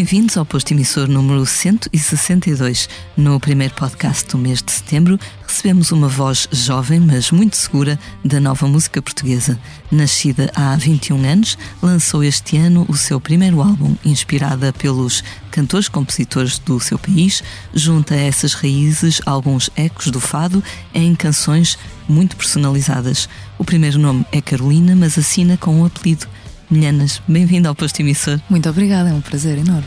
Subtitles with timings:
[0.00, 2.88] bem-vindos ao posto emissor número 162.
[3.18, 8.40] No primeiro podcast do mês de setembro, recebemos uma voz jovem, mas muito segura, da
[8.40, 9.60] nova música portuguesa.
[9.92, 16.80] Nascida há 21 anos, lançou este ano o seu primeiro álbum, inspirada pelos cantores-compositores do
[16.80, 17.42] seu país,
[17.74, 20.64] junta a essas raízes alguns ecos do fado
[20.94, 21.76] em canções
[22.08, 23.28] muito personalizadas.
[23.58, 26.26] O primeiro nome é Carolina, mas assina com um apelido.
[26.70, 28.40] Milhanas, bem-vindo ao posto emissor.
[28.48, 29.86] Muito obrigada, é um prazer enorme.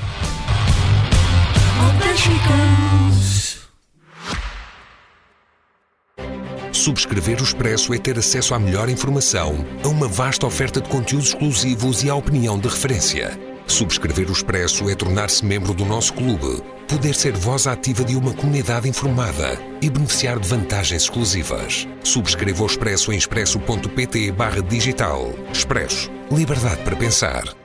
[6.73, 11.29] Subscrever o Expresso é ter acesso à melhor informação, a uma vasta oferta de conteúdos
[11.29, 13.52] exclusivos e à opinião de referência.
[13.67, 18.33] Subscrever o Expresso é tornar-se membro do nosso clube, poder ser voz ativa de uma
[18.33, 21.87] comunidade informada e beneficiar de vantagens exclusivas.
[22.03, 25.33] Subscreva o Expresso em expresso.pt barra digital.
[25.51, 26.11] Expresso.
[26.31, 27.62] Liberdade para pensar.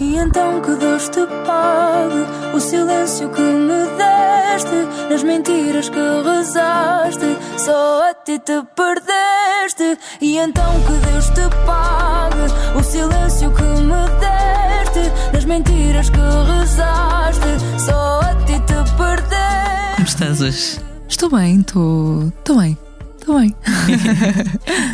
[0.00, 7.36] E então que Deus te pague o silêncio que me deste, nas mentiras que rezaste,
[7.58, 9.98] só a ti te perdeste.
[10.22, 17.84] E então que Deus te pague o silêncio que me deste, nas mentiras que rezaste,
[17.84, 19.96] só a ti te perdeste.
[19.96, 20.80] Como estás hoje?
[21.06, 22.28] Estou bem, estou.
[22.38, 22.89] Estou bem.
[23.30, 23.54] Estou bem.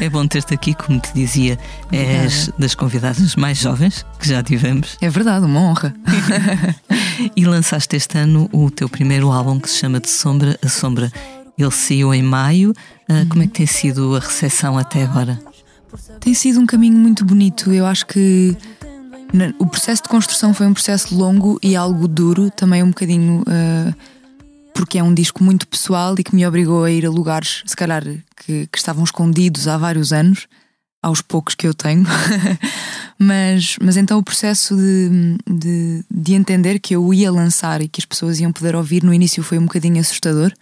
[0.00, 1.58] É bom ter-te aqui, como te dizia,
[1.90, 5.94] és das convidadas mais jovens que já tivemos É verdade, uma honra.
[7.34, 11.10] e lançaste este ano o teu primeiro álbum que se chama De Sombra a Sombra.
[11.56, 12.74] Ele saiu em maio.
[13.08, 15.38] Ah, Como é que tem sido a recepção até agora?
[16.20, 17.72] Tem sido um caminho muito bonito.
[17.72, 18.54] Eu acho que
[19.58, 23.42] o processo de construção foi um processo longo e algo duro, também um bocadinho.
[23.46, 23.94] ah,
[24.76, 27.74] porque é um disco muito pessoal e que me obrigou a ir a lugares, se
[27.74, 30.46] calhar, que, que estavam escondidos há vários anos,
[31.02, 32.04] aos poucos que eu tenho.
[33.18, 38.00] mas, mas então o processo de, de, de entender que eu ia lançar e que
[38.00, 40.52] as pessoas iam poder ouvir no início foi um bocadinho assustador,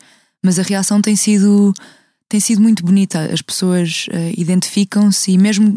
[0.40, 1.74] mas a reação tem sido,
[2.28, 3.28] tem sido muito bonita.
[3.32, 5.76] As pessoas eh, identificam-se e mesmo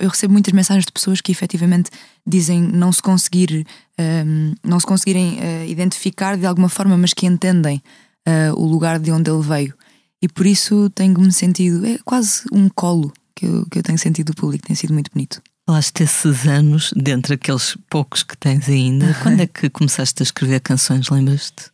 [0.00, 1.90] eu recebo muitas mensagens de pessoas que efetivamente
[2.26, 3.66] dizem não se conseguir
[3.98, 7.82] ehm, não se conseguirem eh, identificar de alguma forma, mas que entendem
[8.26, 9.74] eh, o lugar de onde ele veio.
[10.22, 14.32] E por isso tenho-me sentido, é quase um colo que eu, que eu tenho sentido
[14.32, 15.40] do público, tem sido muito bonito.
[15.66, 19.14] Falaste esses anos, dentre aqueles poucos que tens ainda.
[19.22, 21.70] Quando é que começaste a escrever canções, lembras-te?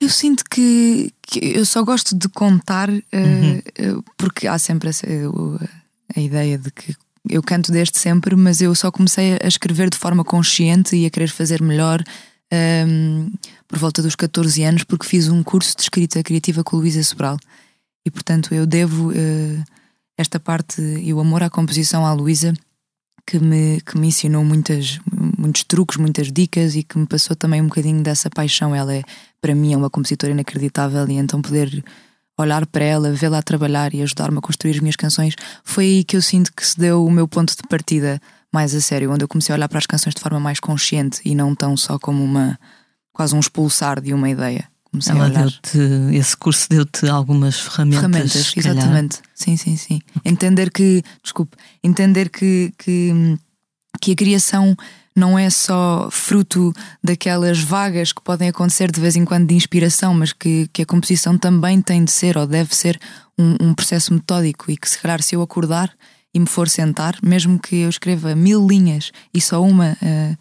[0.00, 4.02] Eu sinto que, que eu só gosto de contar eh, Uhum.
[4.16, 5.04] porque há sempre essa,
[6.14, 6.94] a ideia de que
[7.28, 11.10] eu canto desde sempre, mas eu só comecei a escrever de forma consciente e a
[11.10, 12.02] querer fazer melhor
[12.50, 13.28] ehm,
[13.66, 17.38] por volta dos 14 anos, porque fiz um curso de escrita criativa com Luísa Sobral.
[18.04, 19.62] E portanto eu devo eh,
[20.16, 22.54] esta parte e o amor à composição à Luísa
[23.28, 24.98] que me, que me ensinou muitas,
[25.38, 28.74] muitos truques, muitas dicas e que me passou também um bocadinho dessa paixão.
[28.74, 29.02] Ela é,
[29.38, 31.84] para mim, é uma compositora inacreditável e então poder
[32.38, 35.34] olhar para ela, vê-la a trabalhar e ajudar-me a construir as minhas canções,
[35.64, 38.20] foi aí que eu sinto que se deu o meu ponto de partida
[38.52, 41.20] mais a sério, onde eu comecei a olhar para as canções de forma mais consciente
[41.24, 42.58] e não tão só como uma
[43.12, 44.68] quase um expulsar de uma ideia.
[44.90, 48.00] Comecei Ela a olhar deu-te, esse curso deu-te algumas ferramentas.
[48.00, 49.18] ferramentas, exatamente.
[49.34, 50.00] Sim, sim, sim.
[50.24, 53.36] Entender que, desculpe, entender que, que,
[54.00, 54.74] que a criação
[55.18, 60.14] não é só fruto daquelas vagas que podem acontecer de vez em quando de inspiração,
[60.14, 62.98] mas que, que a composição também tem de ser ou deve ser
[63.38, 65.92] um, um processo metódico e que se calhar se eu acordar
[66.32, 70.36] e me for sentar, mesmo que eu escreva mil linhas e só uma eh,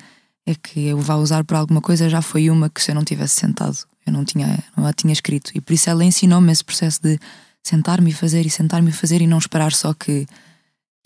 [0.46, 3.04] é que eu vá usar para alguma coisa, já foi uma que se eu não
[3.04, 5.52] tivesse sentado, eu não tinha, não a tinha escrito.
[5.54, 7.20] E por isso ela ensinou-me esse processo de
[7.62, 10.26] sentar-me e fazer e sentar-me e fazer e não esperar só que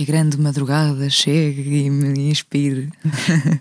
[0.01, 2.89] a grande madrugada chegue e me inspire.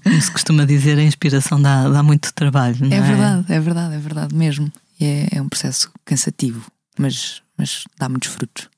[0.02, 2.98] Como se costuma dizer, a inspiração dá, dá muito trabalho, não é?
[2.98, 4.72] É verdade, é verdade, é verdade mesmo.
[4.98, 8.68] E é, é um processo cansativo, mas, mas dá muitos frutos.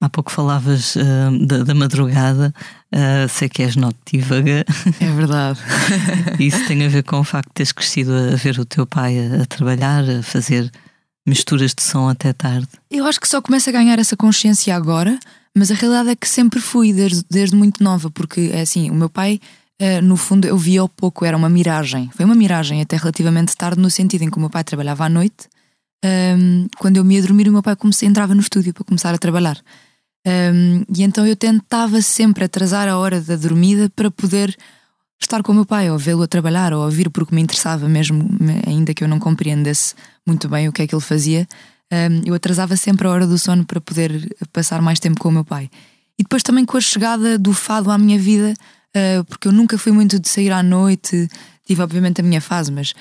[0.00, 2.52] Há pouco falavas ah, da, da madrugada,
[2.92, 4.64] ah, sei que és notívaga,
[5.00, 5.60] É verdade.
[6.40, 9.16] isso tem a ver com o facto de teres crescido a ver o teu pai
[9.18, 10.70] a, a trabalhar, a fazer
[11.26, 12.68] misturas de som até tarde.
[12.90, 15.18] Eu acho que só começo a ganhar essa consciência agora,
[15.56, 18.94] mas a realidade é que sempre fui, desde, desde muito nova, porque é assim, o
[18.94, 19.40] meu pai,
[19.78, 22.10] eh, no fundo, eu via ao pouco, era uma miragem.
[22.14, 25.08] Foi uma miragem até relativamente tarde, no sentido em que o meu pai trabalhava à
[25.08, 25.48] noite.
[26.04, 29.14] Ahm, quando eu me ia dormir, o meu pai comecei, entrava no estúdio para começar
[29.14, 29.58] a trabalhar.
[30.26, 34.56] Ahm, e então eu tentava sempre atrasar a hora da dormida para poder
[35.24, 38.28] estar com o meu pai, ou vê-lo a trabalhar, ou ouvir porque me interessava mesmo,
[38.66, 39.94] ainda que eu não compreendesse
[40.26, 41.46] muito bem o que é que ele fazia,
[41.92, 45.32] um, eu atrasava sempre a hora do sono para poder passar mais tempo com o
[45.32, 45.70] meu pai.
[46.18, 48.54] E depois também com a chegada do fado à minha vida,
[48.96, 51.28] uh, porque eu nunca fui muito de sair à noite,
[51.66, 52.94] tive obviamente a minha fase, mas,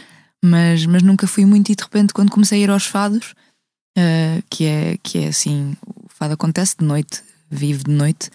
[0.44, 3.34] mas, mas nunca fui muito e de repente quando comecei a ir aos fados,
[3.98, 8.30] uh, que, é, que é assim, o fado acontece de noite, vive de noite.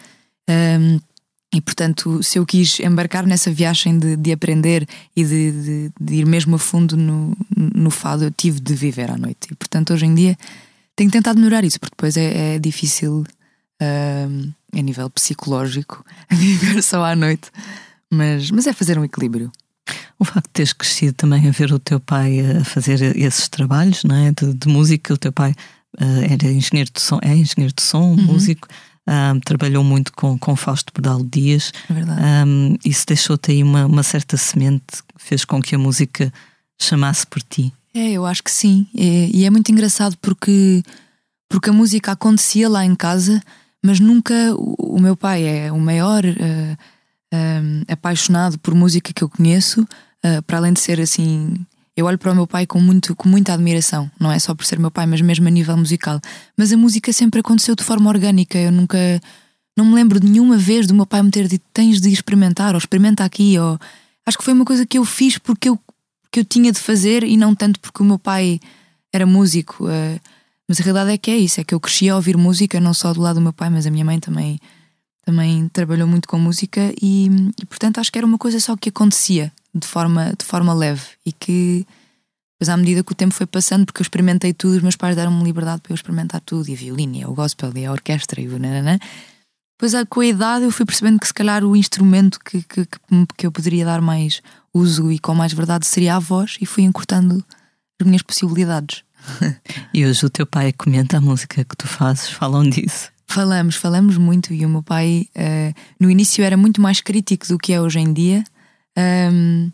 [1.56, 4.87] E portanto, se eu quis embarcar nessa viagem de, de aprender
[5.17, 9.11] e de, de, de, ir mesmo a fundo no, no fado, eu tive de viver
[9.11, 9.49] à noite.
[9.50, 10.37] E portanto, hoje em dia,
[10.94, 13.25] tenho tentado melhorar isso, porque depois é, é difícil
[13.81, 17.50] uh, a nível psicológico viver só à noite.
[18.12, 19.50] Mas, mas é fazer um equilíbrio.
[20.19, 24.05] O facto de teres crescido também a ver o teu pai a fazer esses trabalhos
[24.05, 24.31] não é?
[24.31, 25.55] de, de música, o teu pai
[25.99, 28.17] uh, era engenheiro de som, é engenheiro de som, uhum.
[28.17, 28.69] músico.
[29.08, 31.73] Um, trabalhou muito com, com Fausto Pedal Dias.
[31.88, 36.32] É um, isso deixou-te aí uma, uma certa semente que fez com que a música
[36.81, 37.73] chamasse por ti.
[37.94, 38.87] É, eu acho que sim.
[38.97, 40.82] É, e é muito engraçado porque,
[41.49, 43.41] porque a música acontecia lá em casa,
[43.82, 44.35] mas nunca.
[44.56, 46.73] O, o meu pai é o maior uh,
[47.32, 51.55] uh, apaixonado por música que eu conheço, uh, para além de ser assim
[51.96, 54.66] eu olho para o meu pai com, muito, com muita admiração, não é só por
[54.66, 56.20] ser meu pai, mas mesmo a nível musical.
[56.54, 58.58] Mas a música sempre aconteceu de forma orgânica.
[58.58, 58.98] Eu nunca.
[59.75, 62.75] Não me lembro de nenhuma vez do meu pai me ter dito tens de experimentar,
[62.75, 63.78] ou experimenta aqui, ou.
[64.26, 65.78] Acho que foi uma coisa que eu fiz porque eu,
[66.22, 68.60] porque eu tinha de fazer e não tanto porque o meu pai
[69.10, 69.87] era músico.
[69.87, 70.20] Uh,
[70.69, 72.92] mas a realidade é que é isso: é que eu cresci a ouvir música, não
[72.92, 74.60] só do lado do meu pai, mas a minha mãe também,
[75.25, 78.90] também trabalhou muito com música e, e portanto acho que era uma coisa só que
[78.90, 81.87] acontecia de forma, de forma leve e que
[82.58, 85.14] depois à medida que o tempo foi passando, porque eu experimentei tudo, os meus pais
[85.14, 88.40] deram-me liberdade para eu experimentar tudo, e a violino, e o gospel, e a orquestra,
[88.40, 88.99] e o nananã.
[89.78, 92.88] Depois com a idade eu fui percebendo que se calhar o instrumento que, que,
[93.37, 94.40] que eu poderia dar mais
[94.73, 97.44] uso e com mais verdade seria a voz, e fui encurtando
[98.00, 99.05] as minhas possibilidades.
[99.93, 103.11] e hoje o teu pai comenta a música que tu fazes, falam disso.
[103.26, 107.58] Falamos, falamos muito, e o meu pai uh, no início era muito mais crítico do
[107.58, 108.43] que é hoje em dia.
[108.96, 109.70] Um,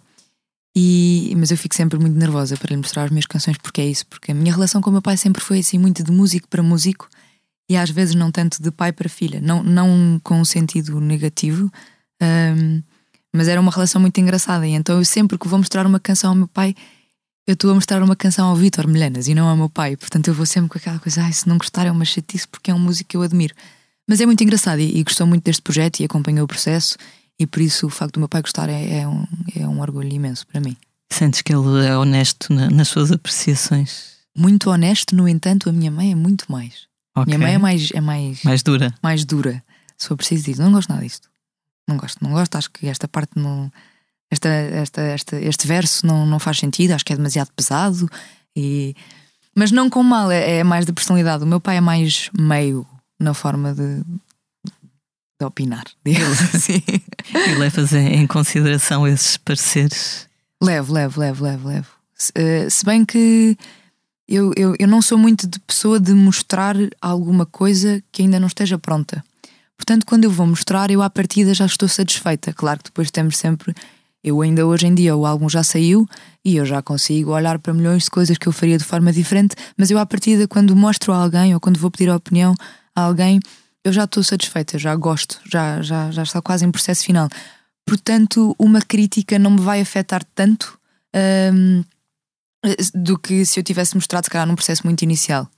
[0.75, 3.87] e, mas eu fico sempre muito nervosa para lhe mostrar as minhas canções, porque é
[3.87, 6.49] isso, porque a minha relação com o meu pai sempre foi assim, muito de músico
[6.49, 7.09] para músico
[7.69, 11.71] e às vezes não tanto de pai para filha, não, não com um sentido negativo,
[12.23, 12.83] um,
[13.33, 14.67] mas era uma relação muito engraçada.
[14.67, 16.75] E então eu sempre que vou mostrar uma canção ao meu pai,
[17.47, 20.29] eu estou a mostrar uma canção ao Vitor Melenas e não ao meu pai, portanto
[20.29, 22.75] eu vou sempre com aquela coisa, ai, se não gostar é uma chatice porque é
[22.75, 23.55] um músico que eu admiro.
[24.09, 26.97] Mas é muito engraçado e, e gostou muito deste projeto e acompanhou o processo
[27.39, 29.27] e por isso o facto do meu pai gostar é, é, um,
[29.57, 30.77] é um orgulho imenso para mim.
[31.13, 34.13] Sentes que ele é honesto na, nas suas apreciações?
[34.37, 36.87] Muito honesto, no entanto, a minha mãe é muito mais.
[37.15, 37.27] Okay.
[37.27, 38.43] Minha mãe é mais, é mais.
[38.43, 38.95] Mais dura.
[39.03, 39.63] Mais dura.
[39.99, 40.63] Se for preciso disso.
[40.63, 41.29] Não gosto nada disto.
[41.87, 42.57] Não gosto, não gosto.
[42.57, 43.71] Acho que esta parte não.
[44.31, 48.09] Esta, esta, esta, este verso não, não faz sentido, acho que é demasiado pesado.
[48.57, 48.97] E...
[49.55, 51.45] Mas não com mal, é, é mais de personalidade.
[51.45, 52.87] O meu pai é mais meio
[53.21, 54.03] na forma de,
[55.43, 56.83] de opinar, digamos assim.
[57.35, 60.29] e levas em consideração esses pareceres?
[60.63, 61.89] Levo, levo, levo, levo, levo.
[62.15, 63.57] Se, uh, se bem que
[64.29, 68.47] eu, eu, eu não sou muito de pessoa de mostrar alguma coisa que ainda não
[68.47, 69.25] esteja pronta.
[69.77, 72.53] Portanto, quando eu vou mostrar, eu à partida já estou satisfeita.
[72.53, 73.75] Claro que depois temos sempre.
[74.23, 76.09] Eu ainda hoje em dia o álbum já saiu
[76.45, 79.57] e eu já consigo olhar para milhões de coisas que eu faria de forma diferente,
[79.77, 82.55] mas eu à partida, quando mostro a alguém ou quando vou pedir a opinião
[82.95, 83.41] a alguém,
[83.85, 87.29] eu já estou satisfeita, já gosto, já, já, já está quase em processo final.
[87.87, 90.79] Portanto, uma crítica não me vai afetar tanto
[91.49, 91.85] um,
[92.95, 95.49] do que se eu tivesse mostrado, se calhar, num processo muito inicial.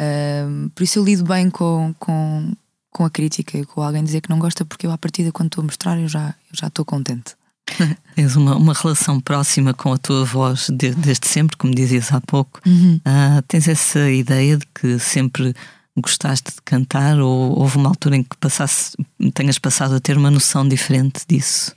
[0.00, 2.52] Um, por isso eu lido bem com, com,
[2.90, 5.48] com a crítica e com alguém dizer que não gosta, porque eu, à partida, quando
[5.48, 7.34] estou a mostrar, eu já, eu já estou contente.
[8.14, 12.20] Tens uma, uma relação próxima com a tua voz de, desde sempre, como dizias há
[12.20, 12.60] pouco.
[12.64, 13.00] Uhum.
[13.04, 15.54] Uh, tens essa ideia de que sempre
[15.96, 18.96] gostaste de cantar ou houve uma altura em que passasse,
[19.34, 21.74] tenhas passado a ter uma noção diferente disso?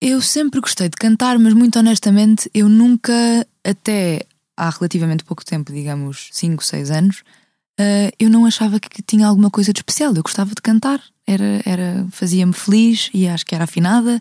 [0.00, 3.12] Eu sempre gostei de cantar, mas muito honestamente, eu nunca,
[3.64, 7.22] até há relativamente pouco tempo, digamos 5, 6 anos,
[7.80, 10.14] uh, eu não achava que tinha alguma coisa de especial.
[10.14, 14.20] Eu gostava de cantar, era, era fazia-me feliz e acho que era afinada,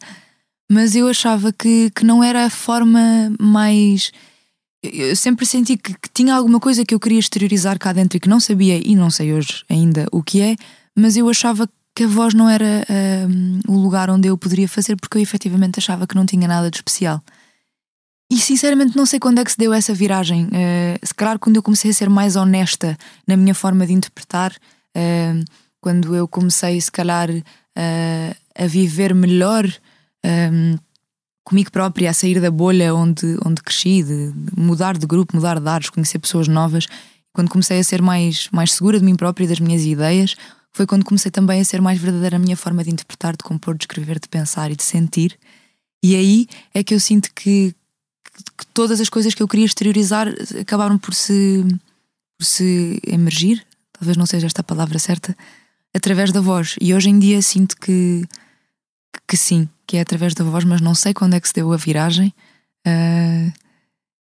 [0.72, 4.12] mas eu achava que, que não era a forma mais
[4.84, 8.20] eu sempre senti que, que, tinha alguma coisa que eu queria exteriorizar cá dentro e
[8.20, 10.56] que não sabia, e não sei hoje ainda o que é,
[10.96, 12.86] mas eu achava que a voz não era
[13.30, 16.70] um, o lugar onde eu poderia fazer, porque eu efetivamente achava que não tinha nada
[16.70, 17.22] de especial.
[18.32, 20.46] E sinceramente não sei quando é que se deu essa viragem.
[20.46, 22.98] Uh, se calhar quando eu comecei a ser mais honesta
[23.28, 25.46] na minha forma de interpretar, uh,
[25.80, 29.66] quando eu comecei, se calhar, uh, a viver melhor
[30.26, 30.78] um,
[31.44, 35.68] comigo própria a sair da bolha onde, onde cresci, de, mudar de grupo, mudar de
[35.68, 36.88] ares, conhecer pessoas novas.
[37.34, 40.36] Quando comecei a ser mais, mais segura de mim própria e das minhas ideias,
[40.72, 43.78] foi quando comecei também a ser mais verdadeira a minha forma de interpretar, de compor,
[43.78, 45.38] de escrever, de pensar e de sentir.
[46.04, 47.74] E aí é que eu sinto que,
[48.58, 50.28] que todas as coisas que eu queria exteriorizar
[50.60, 51.64] acabaram por se,
[52.38, 55.36] por se emergir, talvez não seja esta a palavra certa,
[55.96, 56.76] através da voz.
[56.82, 58.26] E hoje em dia sinto que,
[59.28, 61.72] que sim, que é através da voz, mas não sei quando é que se deu
[61.72, 62.34] a viragem.
[62.86, 63.52] Uh,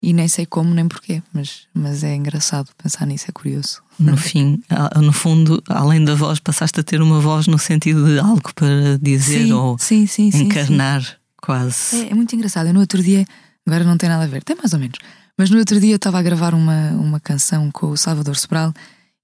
[0.03, 3.81] e nem sei como nem porquê, mas, mas é engraçado pensar nisso, é curioso.
[3.97, 4.61] No fim,
[5.01, 8.97] no fundo, além da voz, passaste a ter uma voz no sentido de algo para
[9.01, 11.01] dizer sim, ou sim, sim, encarnar,
[11.41, 11.95] quase.
[11.95, 12.67] É, é, muito engraçado.
[12.67, 13.25] Eu no outro dia,
[13.65, 14.99] agora não tem nada a ver, tem mais ou menos,
[15.37, 18.73] mas no outro dia eu estava a gravar uma, uma canção com o Salvador Sobral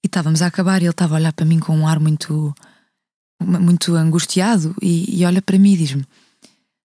[0.01, 2.55] e estávamos a acabar e ele estava a olhar para mim com um ar muito,
[3.39, 6.05] muito angustiado e, e olha para mim e diz-me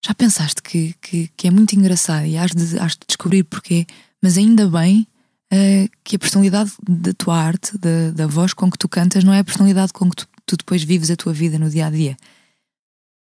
[0.05, 3.87] já pensaste que, que, que, é muito engraçado e has de, has de descobrir porquê,
[4.23, 5.07] mas ainda bem
[5.51, 9.33] uh, que a personalidade da tua arte, da, da voz com que tu cantas, não
[9.33, 11.91] é a personalidade com que tu, tu, depois vives a tua vida no dia a
[11.91, 12.19] dia.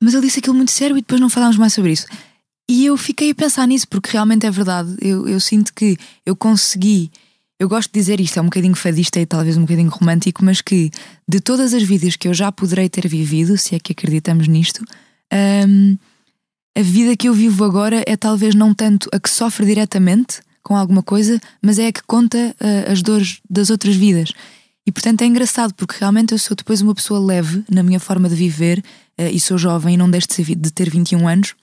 [0.04, 2.08] Mas ele disse aquilo muito sério e depois não falámos mais sobre isso.
[2.70, 4.98] E eu fiquei a pensar nisso porque realmente é verdade.
[5.00, 7.10] Eu, eu sinto que eu consegui.
[7.60, 10.62] Eu gosto de dizer isto, é um bocadinho fadista e talvez um bocadinho romântico, mas
[10.62, 10.92] que
[11.28, 14.84] de todas as vidas que eu já poderei ter vivido, se é que acreditamos nisto,
[15.68, 15.98] um,
[16.78, 20.76] a vida que eu vivo agora é talvez não tanto a que sofre diretamente com
[20.76, 24.34] alguma coisa, mas é a que conta uh, as dores das outras vidas.
[24.86, 28.28] E portanto é engraçado, porque realmente eu sou depois uma pessoa leve na minha forma
[28.28, 28.80] de viver
[29.18, 31.56] uh, e sou jovem e não deixo de, ter 21 anos,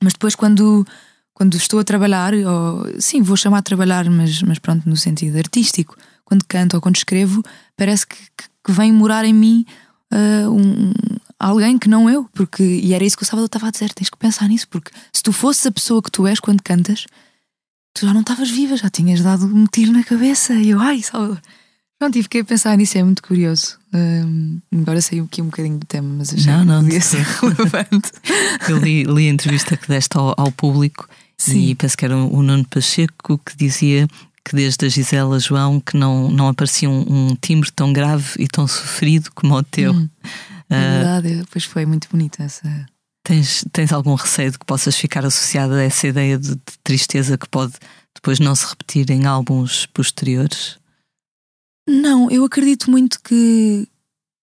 [0.00, 0.86] mas depois quando,
[1.34, 5.38] quando estou a trabalhar, ou, sim, vou chamar a trabalhar, mas, mas pronto, no sentido
[5.38, 7.42] artístico, quando canto ou quando escrevo,
[7.76, 9.66] parece que, que, que vem morar em mim
[10.12, 10.92] uh, um,
[11.38, 14.10] alguém que não eu, porque e era isso que o Salvador estava a dizer, tens
[14.10, 17.06] que pensar nisso, porque se tu fosses a pessoa que tu és quando cantas,
[17.94, 20.54] tu já não estavas viva, já tinhas dado um tiro na cabeça.
[20.54, 21.40] E eu, ai, Salvador.
[21.98, 23.78] Pronto, e fiquei a pensar nisso, é muito curioso.
[23.94, 27.22] Um, embora saiu aqui um bocadinho do tema, mas achei não, não, que podia ser
[27.40, 28.10] relevante.
[28.68, 31.08] Eu li, li, a entrevista que deste ao, ao público
[31.44, 31.68] Sim.
[31.68, 34.06] e penso que era o Nuno Pacheco que dizia
[34.44, 38.48] que desde a Gisela João que não, não aparecia um, um timbre tão grave e
[38.48, 39.92] tão sofrido como o teu.
[39.92, 40.08] Hum.
[40.68, 42.86] É ah, verdade, pois foi muito bonita essa.
[43.24, 47.38] Tens, tens algum receio de que possas ficar associada a essa ideia de, de tristeza
[47.38, 47.74] que pode
[48.14, 50.78] depois não se repetir em álbuns posteriores?
[51.88, 53.88] Não, eu acredito muito que,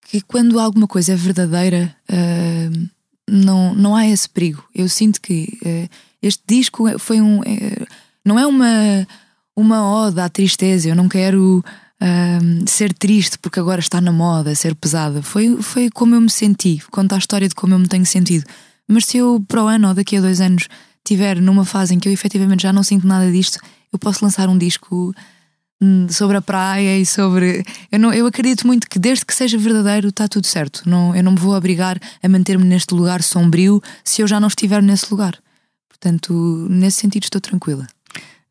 [0.08, 2.90] que quando alguma coisa é verdadeira, uh,
[3.30, 4.64] não, não há esse perigo.
[4.74, 5.90] Eu sinto que uh,
[6.22, 7.40] este disco foi um.
[7.40, 7.88] Uh,
[8.26, 9.08] não é uma,
[9.56, 11.64] uma ode à tristeza, eu não quero
[12.66, 15.22] ser triste porque agora está na moda, ser pesada.
[15.22, 18.46] Foi, foi como eu me senti, conta a história de como eu me tenho sentido.
[18.88, 20.70] Mas se eu para o ano ou daqui a dois anos
[21.04, 23.60] tiver numa fase em que eu efetivamente já não sinto nada disto,
[23.92, 25.14] eu posso lançar um disco
[26.10, 27.64] sobre a praia e sobre.
[27.92, 30.84] Eu, não, eu acredito muito que desde que seja verdadeiro está tudo certo.
[30.86, 34.48] Não, eu não me vou obrigar a manter-me neste lugar sombrio se eu já não
[34.48, 35.38] estiver nesse lugar.
[35.88, 37.88] Portanto, nesse sentido, estou tranquila.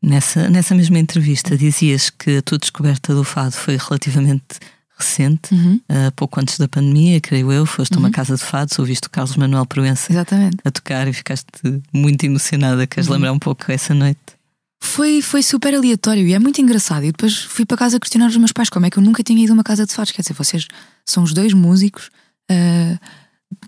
[0.02, 4.58] Nessa, nessa mesma entrevista dizias que a tua descoberta do fado foi relativamente
[4.96, 5.80] recente, uhum.
[5.88, 8.04] uh, pouco antes da pandemia, creio eu, foste uhum.
[8.04, 10.56] a uma casa de fados, ouviste o Carlos Manuel Proença Exatamente.
[10.64, 11.46] a tocar e ficaste
[11.92, 12.86] muito emocionada.
[12.86, 13.14] Queres uhum.
[13.14, 14.37] lembrar um pouco essa noite?
[14.80, 17.04] Foi, foi super aleatório e é muito engraçado.
[17.04, 19.42] E depois fui para casa questionar os meus pais como é que eu nunca tinha
[19.42, 20.12] ido a uma casa de fados.
[20.12, 20.66] Quer dizer, vocês
[21.04, 22.10] são os dois músicos,
[22.50, 22.98] uh,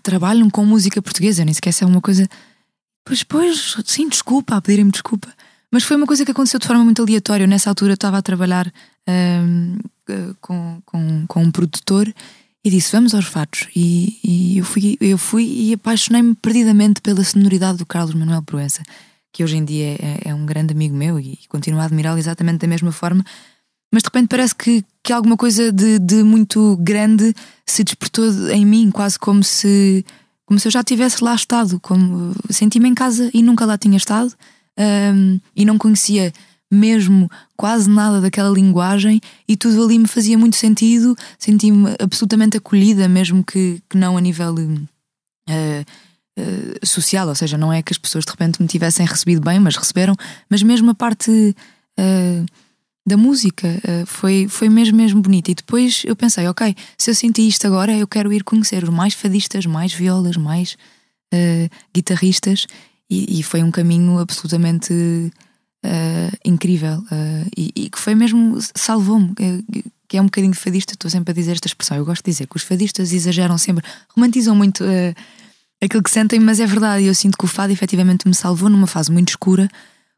[0.03, 2.27] trabalham com música portuguesa, nem sequer é uma coisa.
[3.03, 5.27] Pois, pois, sim, desculpa, a pedirem-me desculpa.
[5.71, 7.47] Mas foi uma coisa que aconteceu de forma muito aleatória.
[7.47, 8.71] Nessa altura eu estava a trabalhar
[9.07, 9.77] um,
[10.41, 12.13] com, com, com um produtor
[12.63, 13.67] e disse: Vamos aos fatos.
[13.75, 18.83] E, e eu, fui, eu fui e apaixonei-me perdidamente pela sonoridade do Carlos Manuel Proença,
[19.31, 22.59] que hoje em dia é, é um grande amigo meu e continuo a admirá-lo exatamente
[22.59, 23.23] da mesma forma.
[23.91, 27.33] Mas de repente parece que, que alguma coisa de, de muito grande
[27.65, 30.05] se despertou em mim, quase como se,
[30.45, 31.79] como se eu já tivesse lá estado.
[31.79, 34.33] Como senti-me em casa e nunca lá tinha estado
[34.79, 36.31] um, e não conhecia
[36.71, 43.09] mesmo quase nada daquela linguagem e tudo ali me fazia muito sentido, senti-me absolutamente acolhida,
[43.09, 45.85] mesmo que, que não a nível uh,
[46.39, 49.59] uh, social, ou seja, não é que as pessoas de repente me tivessem recebido bem,
[49.59, 50.15] mas receberam,
[50.49, 52.45] mas mesmo a parte uh,
[53.05, 53.67] da música
[54.05, 55.49] foi, foi mesmo, mesmo bonita.
[55.49, 58.89] E depois eu pensei, ok, se eu senti isto agora, eu quero ir conhecer os
[58.89, 60.77] mais fadistas, mais violas, mais
[61.91, 62.67] guitarristas
[63.09, 69.33] e, e foi um caminho absolutamente uh, incrível uh, e, e, que foi mesmo, salvou-me.
[70.07, 71.97] Que é um bocadinho fadista, estou sempre a dizer esta expressão.
[71.97, 73.85] Eu gosto de dizer que os fadistas exageram sempre,
[74.15, 75.15] romantizam muito uh,
[75.81, 77.05] aquilo que sentem, mas é verdade.
[77.05, 79.69] Eu sinto que o fado efetivamente me salvou numa fase muito escura,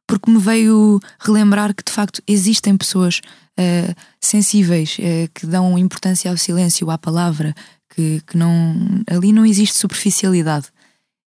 [0.05, 3.21] porque me veio relembrar que de facto existem pessoas
[3.59, 7.55] uh, sensíveis uh, que dão importância ao silêncio, à palavra,
[7.89, 8.75] que, que não
[9.07, 10.67] ali não existe superficialidade.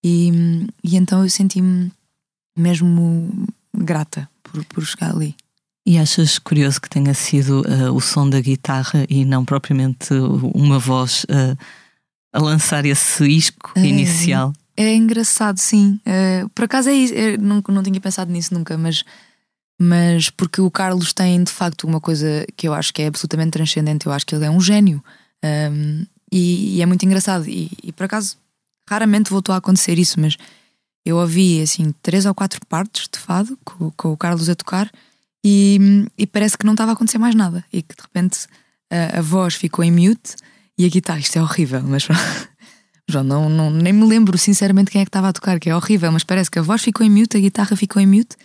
[0.04, 0.32] E,
[0.84, 1.92] e então eu senti-me
[2.58, 5.36] mesmo grata por, por chegar ali.
[5.86, 10.14] E achas curioso que tenha sido uh, o som da guitarra e não propriamente
[10.54, 11.26] uma voz
[12.34, 14.52] a lançar esse isco é, inicial?
[14.76, 16.00] É engraçado, sim.
[16.06, 17.14] Uh, por acaso é isso.
[17.14, 19.04] Eu não, não tinha pensado nisso nunca, mas,
[19.80, 23.52] mas porque o Carlos tem de facto uma coisa que eu acho que é absolutamente
[23.52, 24.08] transcendente.
[24.08, 25.04] Eu acho que ele é um gênio.
[25.46, 27.48] Um, e, e, é muito engraçado.
[27.48, 28.36] E, e por acaso
[28.90, 30.36] raramente voltou a acontecer isso, mas
[31.06, 34.90] eu ouvi assim três ou quatro partes de fado com, com o Carlos a tocar
[35.46, 38.48] e, e, parece que não estava a acontecer mais nada e que de repente
[38.90, 40.36] a, a voz ficou em mute
[40.78, 42.08] e a guitarra, isto é horrível, mas
[43.10, 45.76] João, não, não, nem me lembro sinceramente quem é que estava a tocar, que é
[45.76, 48.38] horrível, mas parece que a voz ficou em mute, a guitarra ficou em mute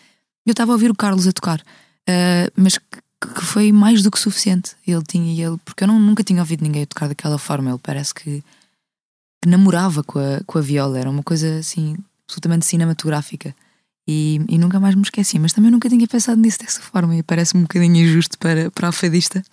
[0.48, 4.10] eu estava a ouvir o Carlos a tocar, uh, mas que, que, foi mais do
[4.10, 4.74] que suficiente.
[4.86, 8.14] Ele tinha, ele, porque eu não, nunca tinha ouvido ninguém tocar daquela forma, ele parece
[8.14, 8.42] que,
[9.42, 13.54] que namorava com a, com a viola, era uma coisa assim absolutamente cinematográfica.
[14.10, 17.22] E, e, nunca mais me esqueci, mas também nunca tinha pensado nisso dessa forma e
[17.22, 19.44] parece-me um bocadinho injusto para, para a fadista,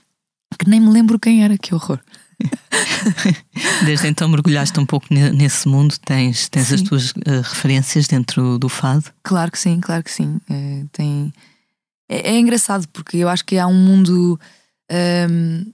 [0.58, 2.00] que nem me lembro quem era, que horror.
[3.86, 8.70] Desde então mergulhaste um pouco nesse mundo, tens, tens as tuas uh, referências dentro do
[8.70, 9.06] fado?
[9.24, 10.40] Claro que sim, claro que sim.
[10.50, 11.34] É, tem...
[12.10, 14.40] É, é, engraçado porque eu acho que há um mundo.
[15.30, 15.72] Um,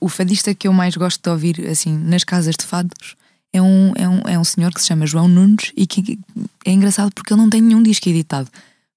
[0.00, 3.16] o fadista que eu mais gosto de ouvir assim nas casas de fados
[3.52, 6.18] é um, é um, é um senhor que se chama João Nunes e que
[6.64, 8.48] é engraçado porque ele não tem nenhum disco editado.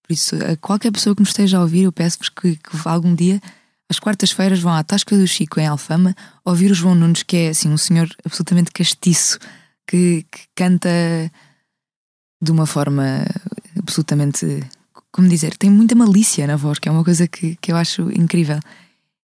[0.04, 3.16] Por isso, a qualquer pessoa que nos esteja a ouvir, eu peço-vos que, que, algum
[3.16, 3.42] dia,
[3.90, 7.50] às quartas-feiras, vão à Tasca do Chico em Alfama ouvir o João Nunes, que é
[7.50, 9.40] assim um senhor absolutamente castiço,
[9.88, 10.90] que, que canta
[12.42, 13.26] de uma forma
[13.78, 14.64] absolutamente.
[15.12, 15.56] Como dizer?
[15.58, 18.60] Tem muita malícia na voz, que é uma coisa que, que eu acho incrível.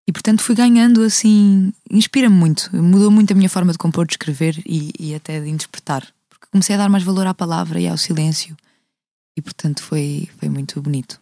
[0.07, 4.13] E portanto fui ganhando assim, inspira-me muito, mudou muito a minha forma de compor, de
[4.13, 7.87] escrever e, e, até de interpretar, porque comecei a dar mais valor à palavra e
[7.87, 8.57] ao silêncio,
[9.37, 11.19] e portanto foi, foi muito bonito.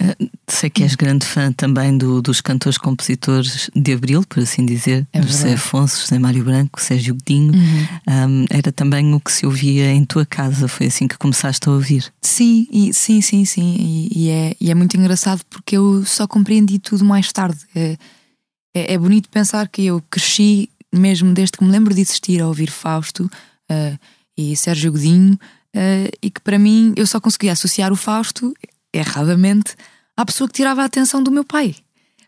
[0.00, 5.06] Uh, sei que és grande fã também do, dos cantores-compositores de Abril, por assim dizer,
[5.12, 7.52] é José Afonso, José Mário Branco, Sérgio Godinho.
[7.52, 7.86] Uhum.
[8.08, 11.72] Um, era também o que se ouvia em tua casa, foi assim que começaste a
[11.72, 12.12] ouvir?
[12.22, 13.76] Sim, e, sim, sim, sim.
[13.78, 17.58] E, e, é, e é muito engraçado porque eu só compreendi tudo mais tarde.
[17.74, 17.96] É,
[18.74, 22.46] é, é, bonito pensar que eu cresci, mesmo desde que me lembro de existir, a
[22.46, 23.98] ouvir Fausto uh,
[24.36, 28.54] e Sérgio Godinho, uh, e que para mim eu só conseguia associar o Fausto
[28.92, 29.74] erradamente,
[30.16, 31.76] à pessoa que tirava a atenção do meu pai.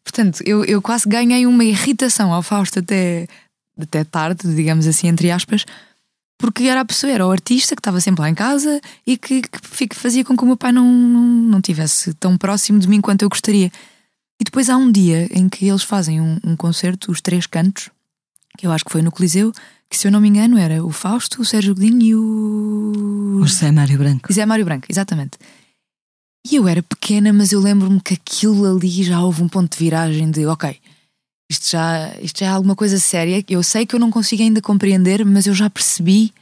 [0.03, 3.29] Portanto, eu, eu quase ganhei uma irritação ao Fausto até,
[3.81, 5.65] até tarde, digamos assim, entre aspas,
[6.39, 9.43] porque era a pessoa, era o artista que estava sempre lá em casa e que,
[9.43, 13.01] que fazia com que o meu pai não, não, não tivesse tão próximo de mim
[13.01, 13.71] quanto eu gostaria.
[14.41, 17.91] E depois há um dia em que eles fazem um, um concerto, os três cantos,
[18.57, 19.53] que eu acho que foi no Coliseu,
[19.91, 23.41] que se eu não me engano era o Fausto, o Sérgio Godinho e o.
[23.43, 24.29] O José Mário Branco.
[24.29, 25.37] José Mário Branco, exatamente.
[26.49, 29.85] E eu era pequena, mas eu lembro-me que aquilo ali já houve um ponto de
[29.85, 30.79] viragem de ok,
[31.51, 33.45] isto já, isto já é alguma coisa séria.
[33.49, 36.33] Eu sei que eu não consigo ainda compreender, mas eu já percebi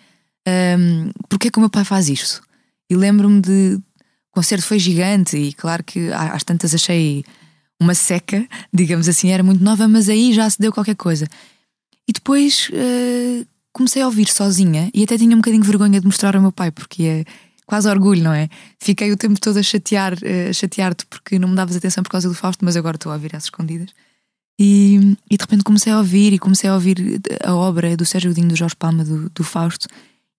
[0.46, 2.42] um, porque é que o meu pai faz isto.
[2.90, 3.80] E lembro-me de.
[4.30, 7.24] O concerto foi gigante e claro que às tantas achei
[7.80, 11.26] uma seca, digamos assim, era muito nova, mas aí já se deu qualquer coisa.
[12.06, 16.06] E depois uh, comecei a ouvir sozinha e até tinha um bocadinho de vergonha de
[16.06, 17.24] mostrar ao meu pai, porque é
[17.68, 18.48] quase orgulho, não é?
[18.80, 20.14] Fiquei o tempo todo a chatear,
[20.48, 23.14] a chatear-te porque não me davas atenção por causa do Fausto, mas agora estou a
[23.14, 23.90] ouvir às escondidas.
[24.58, 24.96] E,
[25.30, 28.48] e de repente comecei a ouvir e comecei a ouvir a obra do Sérgio Godinho,
[28.48, 29.86] do Jorge Palma, do, do Fausto,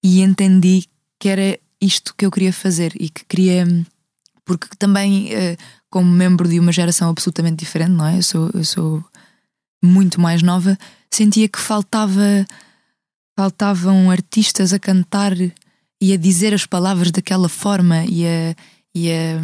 [0.03, 0.85] e entendi
[1.19, 3.63] que era isto que eu queria fazer e que queria.
[4.43, 5.55] Porque também, eh,
[5.87, 8.17] como membro de uma geração absolutamente diferente, não é?
[8.17, 9.05] Eu sou, eu sou
[9.83, 10.75] muito mais nova,
[11.11, 12.47] sentia que faltava
[13.37, 15.33] faltavam artistas a cantar
[16.01, 18.55] e a dizer as palavras daquela forma e a,
[18.95, 19.41] e a,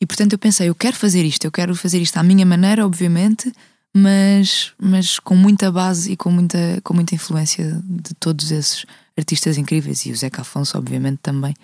[0.00, 2.84] e portanto eu pensei, eu quero fazer isto, eu quero fazer isto à minha maneira,
[2.84, 3.52] obviamente,
[3.94, 9.58] mas, mas com muita base e com muita, com muita influência de todos esses artistas
[9.58, 11.54] incríveis e o Zeca Afonso, obviamente, também.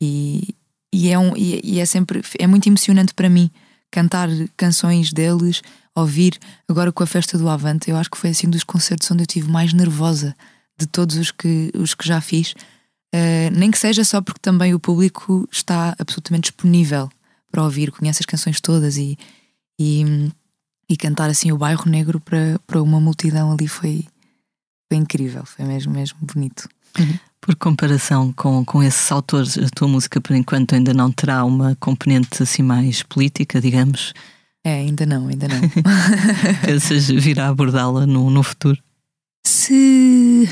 [0.00, 0.54] E,
[0.92, 3.50] e, é, um, e, e é sempre é muito emocionante para mim
[3.90, 5.62] cantar canções deles,
[5.94, 6.38] ouvir.
[6.68, 9.22] Agora com a festa do Avante, eu acho que foi assim um dos concertos onde
[9.22, 10.34] eu tive mais nervosa
[10.78, 12.54] de todos os que, os que já fiz
[13.14, 17.08] Uh, nem que seja só porque também o público está absolutamente disponível
[17.50, 19.16] para ouvir, conhece as canções todas e,
[19.80, 20.30] e,
[20.88, 24.04] e cantar assim o bairro negro para, para uma multidão ali foi,
[24.90, 26.68] foi incrível, foi mesmo, mesmo bonito.
[26.98, 27.18] Uhum.
[27.40, 31.74] Por comparação com, com esses autores, a tua música, por enquanto, ainda não terá uma
[31.76, 34.12] componente assim mais política, digamos?
[34.64, 35.60] É, ainda não, ainda não.
[36.62, 38.78] Pensas vir a abordá-la no, no futuro?
[39.46, 40.48] Se.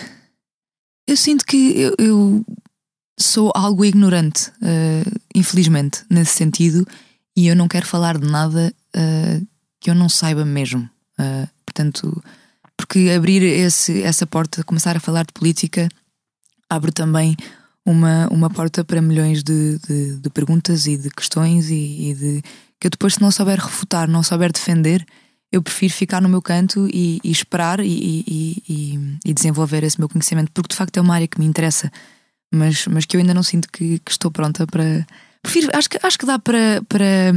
[1.07, 2.45] Eu sinto que eu, eu
[3.19, 6.87] sou algo ignorante, uh, infelizmente, nesse sentido,
[7.37, 9.47] e eu não quero falar de nada uh,
[9.81, 10.89] que eu não saiba mesmo.
[11.19, 12.23] Uh, portanto,
[12.77, 15.89] porque abrir esse, essa porta, começar a falar de política,
[16.69, 17.37] abre também
[17.85, 22.43] uma, uma porta para milhões de, de, de perguntas e de questões e, e, de
[22.79, 25.07] que eu depois, se não souber refutar, não souber defender,
[25.53, 28.61] eu prefiro ficar no meu canto e, e esperar e,
[29.25, 31.91] e, desenvolver esse meu conhecimento, porque de facto é uma área que me interessa,
[32.53, 35.07] mas, mas que eu ainda não sinto que, que estou pronta para.
[35.43, 37.33] Prefiro, acho, que, acho que dá para, para,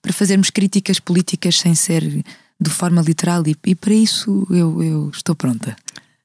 [0.00, 2.24] para fazermos críticas políticas sem ser
[2.60, 5.76] de forma literal e, e para isso eu, eu estou pronta.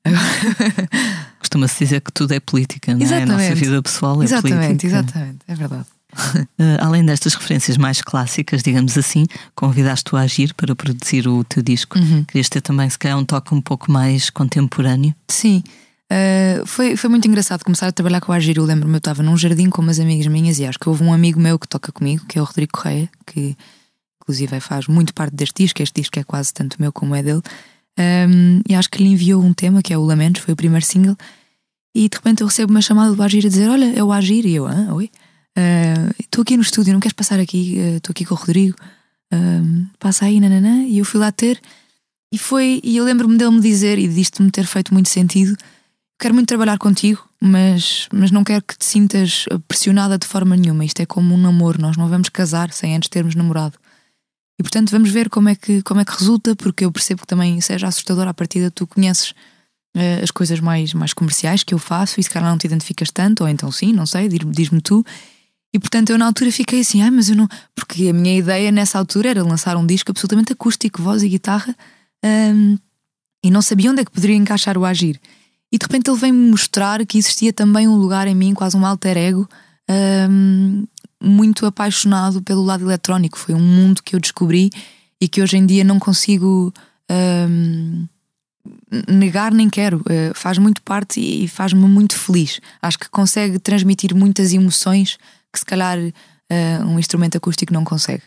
[1.40, 3.24] Costuma-se dizer que tudo é política, não é?
[3.24, 4.88] A nossa vida pessoal é exatamente, política.
[4.88, 5.94] Exatamente, é verdade.
[6.15, 11.62] Uh, além destas referências mais clássicas, digamos assim, convidaste-o a agir para produzir o teu
[11.62, 11.99] disco.
[11.99, 12.23] Uhum.
[12.23, 15.13] Querias ter também, se calhar, um toque um pouco mais contemporâneo?
[15.28, 15.63] Sim.
[16.12, 18.58] Uh, foi, foi muito engraçado começar a trabalhar com o Agir.
[18.58, 21.12] Eu lembro-me, eu estava num jardim com umas amigas minhas e acho que houve um
[21.12, 23.58] amigo meu que toca comigo, que é o Rodrigo Correia, que
[24.21, 25.82] inclusive faz muito parte deste disco.
[25.82, 27.41] Este disco é quase tanto meu como é dele.
[27.97, 30.86] Um, e acho que lhe enviou um tema que é o Lamentos, foi o primeiro
[30.86, 31.15] single.
[31.93, 34.45] E de repente eu recebo uma chamada do Agir a dizer: Olha, é o Agir.
[34.45, 35.10] E eu, ah, oi.
[36.20, 37.78] Estou uh, aqui no estúdio, não queres passar aqui?
[37.78, 38.78] Estou uh, aqui com o Rodrigo.
[39.34, 40.84] Uh, passa aí, nananã.
[40.84, 41.62] E eu fui lá ter.
[42.32, 42.82] E foi.
[42.84, 45.56] E eu lembro-me dele me dizer, e disto-me ter feito muito sentido:
[46.20, 50.84] Quero muito trabalhar contigo, mas, mas não quero que te sintas pressionada de forma nenhuma.
[50.84, 53.78] Isto é como um namoro, nós não vamos casar sem antes termos namorado.
[54.58, 57.28] E portanto vamos ver como é que, como é que resulta, porque eu percebo que
[57.28, 59.34] também seja assustador à partida, tu conheces
[60.22, 63.44] as coisas mais, mais comerciais que eu faço e se calhar não te identificas tanto,
[63.44, 65.06] ou então sim, não sei, diz-me tu.
[65.76, 67.50] E portanto eu na altura fiquei assim, ah, mas eu não.
[67.76, 71.76] Porque a minha ideia nessa altura era lançar um disco absolutamente acústico, voz e guitarra,
[72.24, 72.78] um,
[73.44, 75.20] e não sabia onde é que poderia encaixar o agir.
[75.70, 78.86] E de repente ele vem-me mostrar que existia também um lugar em mim, quase um
[78.86, 79.50] alter ego,
[80.32, 80.88] um,
[81.22, 83.38] muito apaixonado pelo lado eletrónico.
[83.38, 84.70] Foi um mundo que eu descobri
[85.20, 86.74] e que hoje em dia não consigo
[87.12, 88.08] um,
[89.10, 89.98] negar nem quero.
[89.98, 92.62] Uh, faz muito parte e faz-me muito feliz.
[92.82, 95.18] Acho que consegue transmitir muitas emoções
[95.56, 98.24] que se calhar uh, um instrumento acústico não consegue.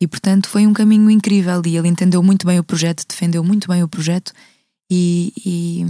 [0.00, 3.68] E portanto foi um caminho incrível e ele entendeu muito bem o projeto, defendeu muito
[3.68, 4.32] bem o projeto
[4.90, 5.86] e, e,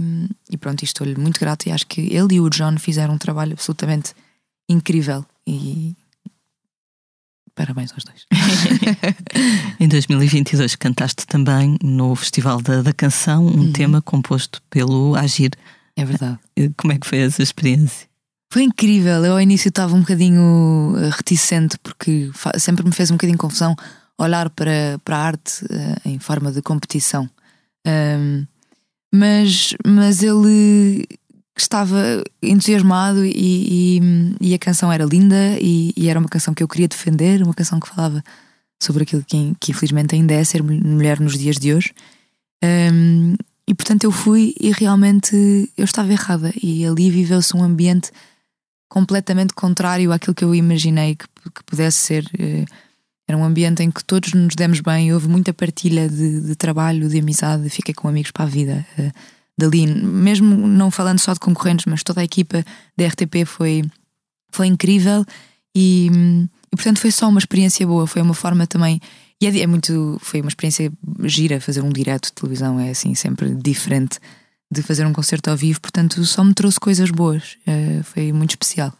[0.51, 3.53] e pronto, estou-lhe muito grato e acho que ele e o John fizeram um trabalho
[3.53, 4.13] absolutamente
[4.69, 5.95] incrível e
[7.55, 8.25] Parabéns aos dois.
[9.79, 13.71] em 2022 cantaste também no Festival da, da Canção um uhum.
[13.71, 15.51] tema composto pelo Agir.
[15.95, 16.39] É verdade.
[16.55, 18.07] Eh, como é que foi essa experiência?
[18.53, 19.25] Foi incrível.
[19.25, 23.75] Eu ao início estava um bocadinho eh, reticente porque sempre me fez um bocadinho confusão
[24.15, 27.27] olhar para, para a arte uh, em forma de competição.
[27.87, 28.45] Um,
[29.11, 31.07] mas, mas ele
[31.57, 36.61] estava entusiasmado e, e, e, a canção era linda e, e, era uma canção que
[36.61, 38.23] eu queria defender, uma canção que falava
[38.79, 41.91] sobre aquilo que, que infelizmente ainda é ser mulher nos dias de hoje.
[42.63, 43.33] Um,
[43.67, 48.11] e portanto eu fui e realmente eu estava errada e ali viveu-se um ambiente
[48.93, 52.25] completamente contrário àquilo que eu imaginei que, que pudesse ser.
[52.39, 52.63] Uh,
[53.27, 57.09] era um ambiente em que todos nos demos bem, houve muita partilha de, de trabalho,
[57.09, 58.85] de amizade, fiquei com amigos para a vida.
[58.99, 59.11] Uh,
[59.57, 62.63] dali, mesmo não falando só de concorrentes, mas toda a equipa
[62.95, 63.81] da RTP foi,
[64.51, 65.25] foi incrível
[65.75, 66.11] e,
[66.71, 69.01] e portanto foi só uma experiência boa, foi uma forma também.
[69.41, 70.19] E é, é muito.
[70.21, 70.91] Foi uma experiência
[71.23, 74.19] gira fazer um direto de televisão, é assim, sempre diferente
[74.73, 78.51] de fazer um concerto ao vivo, portanto só me trouxe coisas boas, uh, foi muito
[78.51, 78.93] especial.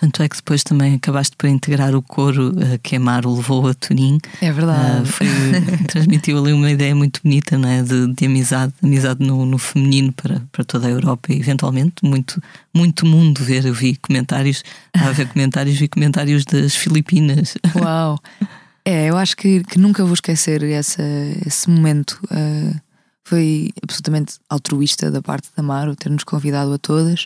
[0.00, 3.74] Tanto é que depois também acabaste por integrar o coro uh, que Amaro levou a
[3.74, 4.18] Turim.
[4.40, 5.02] É verdade.
[5.02, 5.26] Uh, foi,
[5.88, 10.40] transmitiu ali uma ideia muito bonita né, de, de amizade, amizade no, no, feminino para,
[10.52, 12.40] para toda a Europa e eventualmente muito,
[12.72, 13.64] muito mundo ver.
[13.64, 14.62] Eu vi comentários,
[14.94, 17.56] a ver comentários, vi comentários das Filipinas.
[17.74, 18.20] Uau!
[18.84, 21.02] É, eu acho que, que nunca vou esquecer essa,
[21.44, 22.20] esse momento.
[22.30, 22.87] Uh,
[23.28, 27.24] foi absolutamente altruísta da parte da Amaro ter-nos convidado a todas.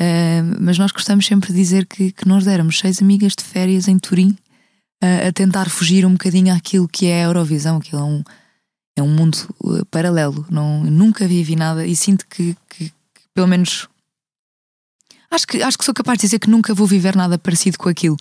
[0.00, 3.86] Uh, mas nós gostamos sempre de dizer que, que nós déramos seis amigas de férias
[3.86, 4.36] em Turim
[5.02, 8.22] uh, a tentar fugir um bocadinho àquilo que é a Eurovisão, aquilo é um,
[8.96, 10.44] é um mundo uh, paralelo.
[10.50, 13.88] Não, nunca vivi nada e sinto que, que, que, pelo menos
[15.30, 17.88] acho que, acho que sou capaz de dizer que nunca vou viver nada parecido com
[17.88, 18.16] aquilo.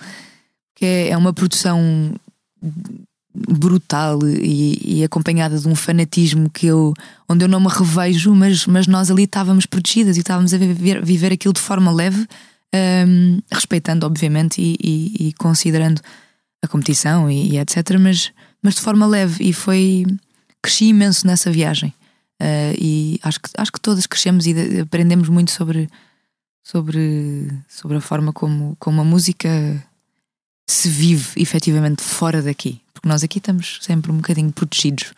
[0.76, 2.14] Que é, é uma produção
[3.34, 6.94] brutal e, e, acompanhada de um fanatismo que eu
[7.28, 11.04] onde eu não me revejo, mas, mas nós ali estávamos protegidas e estávamos a viver,
[11.04, 12.28] viver aquilo de forma leve,
[13.08, 16.00] um, respeitando, obviamente, e, e, e, considerando
[16.62, 17.98] a competição e, etc.
[18.00, 20.06] Mas, mas de forma leve, e foi.
[20.62, 21.94] Cresci imenso nessa viagem.
[22.42, 25.90] Uh, e acho que, acho que todas crescemos e aprendemos muito sobre,
[26.64, 29.50] sobre, sobre a forma como, como a música
[30.70, 32.83] se vive efetivamente fora daqui.
[33.04, 35.14] Porque nós aqui estamos sempre um bocadinho protegidos.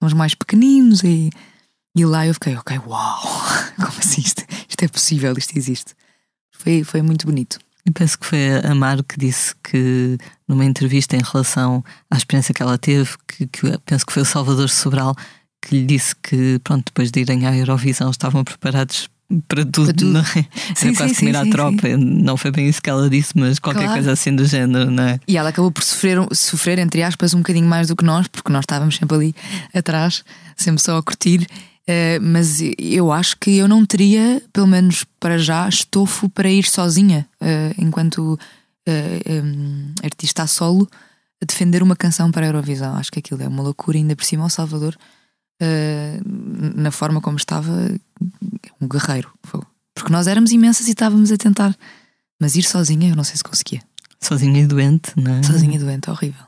[0.00, 1.30] Somos mais pequeninos e,
[1.96, 3.20] e lá eu fiquei, ok, uau,
[3.74, 5.92] como assim isto, isto é possível, isto existe.
[6.52, 7.58] Foi, foi muito bonito.
[7.84, 12.54] E penso que foi a Amaro que disse que numa entrevista em relação à experiência
[12.54, 15.16] que ela teve, que, que penso que foi o Salvador Sobral
[15.60, 19.08] que lhe disse que pronto, depois de irem à Eurovisão estavam preparados
[19.48, 20.12] para tudo, para tudo.
[20.12, 20.24] não é?
[20.74, 21.96] Sim, Era quase sim, comer sim, à tropa.
[21.96, 23.94] Não foi bem isso que ela disse, mas qualquer claro.
[23.94, 25.20] coisa assim do género, não é?
[25.26, 28.52] E ela acabou por sofrer, sofrer, entre aspas, um bocadinho mais do que nós, porque
[28.52, 29.34] nós estávamos sempre ali
[29.74, 30.24] atrás,
[30.56, 31.46] sempre só a curtir.
[31.88, 36.64] Uh, mas eu acho que eu não teria, pelo menos para já, estofo para ir
[36.64, 38.38] sozinha, uh, enquanto uh,
[38.86, 40.88] eh, um, artista a solo,
[41.40, 42.96] a defender uma canção para a Eurovisão.
[42.96, 44.96] Acho que aquilo é uma loucura, ainda por cima, o Salvador
[45.62, 47.70] uh, na forma como estava,
[48.80, 49.32] um guerreiro.
[49.94, 51.76] Porque nós éramos imensas e estávamos a tentar.
[52.40, 53.82] Mas ir sozinha, eu não sei se conseguia.
[54.20, 55.42] Sozinha e doente, não é?
[55.42, 56.44] Sozinha e doente, horrível.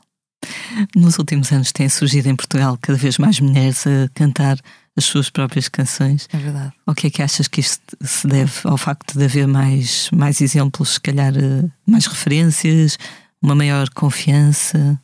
[0.95, 4.59] Nos últimos anos têm surgido em Portugal cada vez mais mulheres a cantar
[4.95, 6.27] as suas próprias canções.
[6.31, 6.73] É verdade.
[6.85, 10.41] O que é que achas que isto se deve ao facto de haver mais, mais
[10.41, 12.97] exemplos, se calhar eh, mais referências,
[13.41, 14.99] uma maior confiança?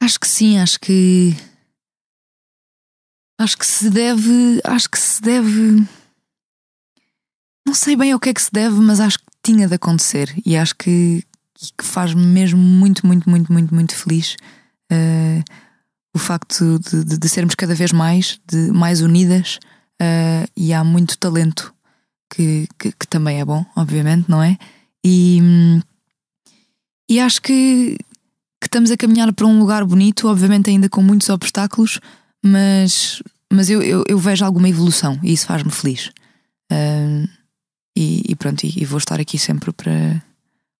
[0.00, 1.34] Acho que sim, acho que
[3.38, 4.60] Acho que se deve.
[4.64, 5.86] Acho que se deve.
[7.64, 10.34] Não sei bem ao que é que se deve, mas acho que tinha de acontecer
[10.44, 11.22] e acho que,
[11.76, 14.36] que faz-me mesmo muito, muito, muito, muito, muito feliz
[14.90, 15.44] uh,
[16.14, 19.58] o facto de, de, de, sermos cada vez mais, de mais unidas
[20.00, 21.74] uh, e há muito talento
[22.30, 24.58] que, que, que, também é bom, obviamente, não é?
[25.04, 25.40] E,
[27.08, 27.96] e acho que,
[28.60, 32.00] que estamos a caminhar para um lugar bonito, obviamente ainda com muitos obstáculos,
[32.44, 33.22] mas,
[33.52, 36.10] mas eu, eu, eu vejo alguma evolução e isso faz-me feliz.
[36.72, 37.28] Uh,
[37.96, 40.22] e, e, pronto, e, e, vou estar aqui sempre para,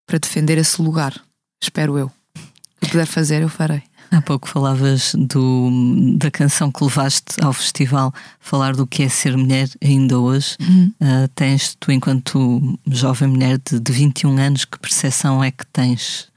[0.06, 1.14] para defender esse lugar,
[1.60, 2.06] espero eu.
[2.36, 3.82] O que puder fazer, eu farei.
[4.10, 9.36] Há pouco falavas do, da canção que levaste ao festival, falar do que é ser
[9.36, 10.56] mulher ainda hoje.
[10.60, 10.92] Uhum.
[11.00, 16.28] Uh, tens tu, enquanto jovem mulher de, de 21 anos, que percepção é que tens?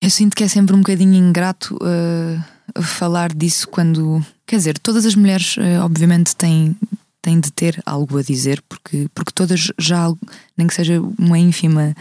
[0.00, 1.76] Eu sinto que é sempre um bocadinho ingrato.
[1.76, 4.24] Uh falar disso quando.
[4.46, 6.76] Quer dizer, todas as mulheres, eh, obviamente, têm,
[7.20, 10.12] têm de ter algo a dizer, porque, porque todas já,
[10.56, 11.94] nem que seja uma ínfima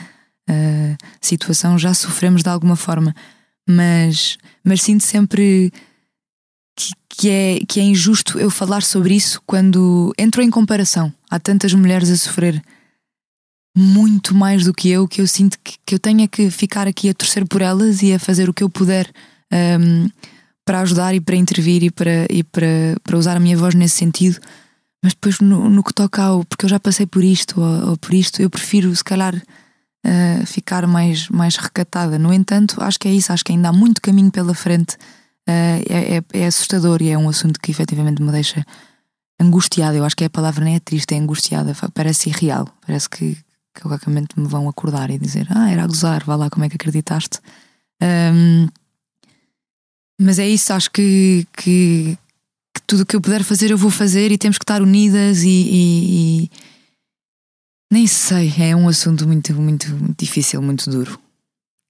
[0.50, 3.16] uh, situação, já sofremos de alguma forma.
[3.68, 5.74] Mas, mas sinto sempre
[6.76, 11.12] que, que, é, que é injusto eu falar sobre isso quando entro em comparação.
[11.30, 12.62] Há tantas mulheres a sofrer
[13.76, 17.10] muito mais do que eu, que eu sinto que, que eu tenho que ficar aqui
[17.10, 19.12] a torcer por elas e a fazer o que eu puder.
[19.52, 20.10] Um,
[20.66, 23.96] para ajudar e para intervir e para, e para, para usar a minha voz nesse
[23.98, 24.40] sentido.
[25.02, 26.44] Mas depois, no, no que toca ao.
[26.44, 30.46] Porque eu já passei por isto ou, ou por isto, eu prefiro, se calhar, uh,
[30.48, 32.18] ficar mais, mais recatada.
[32.18, 34.96] No entanto, acho que é isso, acho que ainda há muito caminho pela frente.
[35.48, 38.66] Uh, é, é, é, assustador e é um assunto que efetivamente me deixa
[39.40, 39.96] angustiada.
[39.96, 41.76] Eu acho que a palavra nem é triste, é angustiada.
[41.94, 42.68] Parece irreal.
[42.84, 43.38] Parece que,
[43.76, 46.76] que me vão acordar e dizer: Ah, era a gozar, vá lá, como é que
[46.76, 47.40] acreditaste?
[48.02, 48.68] Um,
[50.20, 52.18] mas é isso, acho que, que,
[52.74, 55.44] que tudo o que eu puder fazer eu vou fazer e temos que estar unidas
[55.44, 56.52] e, e, e...
[57.92, 61.20] nem sei, é um assunto muito, muito, muito difícil, muito duro.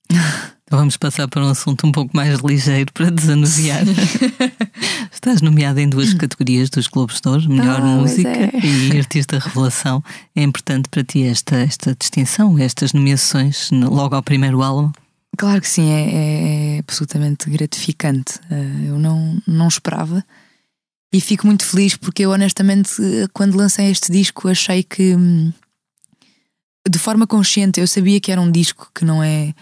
[0.67, 3.83] Então vamos passar para um assunto um pouco mais ligeiro para desanuviar.
[5.13, 8.51] Estás nomeada em duas categorias dos Globos de Ouro, melhor ah, música é.
[8.65, 10.03] e artista revelação.
[10.35, 14.91] É importante para ti esta, esta distinção, estas nomeações logo ao primeiro álbum?
[15.37, 18.39] Claro que sim, é, é absolutamente gratificante.
[18.49, 20.23] Uh, eu não, não esperava
[21.15, 22.91] e fico muito feliz porque eu, honestamente,
[23.33, 25.51] quando lancei este disco, achei que hum,
[26.89, 29.53] de forma consciente eu sabia que era um disco que não é.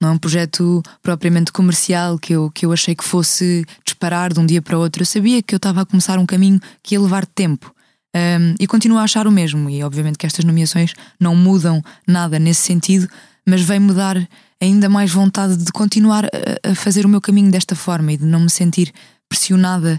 [0.00, 4.40] Não é um projeto propriamente comercial que eu, que eu achei que fosse disparar de
[4.40, 5.00] um dia para outro.
[5.00, 7.74] Eu sabia que eu estava a começar um caminho que ia levar tempo.
[8.14, 9.70] Um, e continuo a achar o mesmo.
[9.70, 13.08] E obviamente que estas nomeações não mudam nada nesse sentido,
[13.46, 14.16] mas vem mudar
[14.60, 18.40] ainda mais vontade de continuar a, fazer o meu caminho desta forma e de não
[18.40, 18.92] me sentir
[19.28, 19.98] pressionada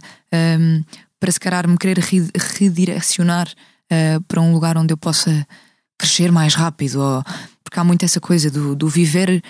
[0.60, 0.84] um,
[1.20, 1.98] para se calhar me querer
[2.58, 5.46] redirecionar uh, para um lugar onde eu possa
[5.98, 7.02] crescer mais rápido.
[7.02, 7.24] Ou,
[7.64, 9.44] porque há muito essa coisa do, do viver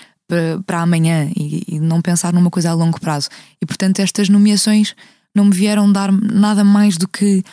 [0.66, 3.28] para, amanhã e, e, não pensar numa coisa a longo prazo.
[3.60, 4.94] E portanto, estas nomeações
[5.34, 7.44] não me vieram dar nada mais do que,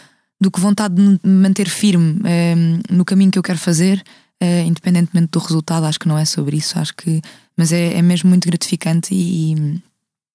[0.41, 2.55] do que vontade de me manter firme eh,
[2.89, 4.01] no caminho que eu quero fazer,
[4.39, 5.85] eh, independentemente do resultado.
[5.85, 7.21] Acho que não é sobre isso, acho que.
[7.57, 9.81] Mas é, é mesmo muito gratificante e,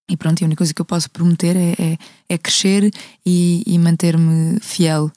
[0.08, 2.90] e pronto, a única coisa que eu posso prometer é, é, é crescer
[3.26, 5.10] e, e manter-me fiel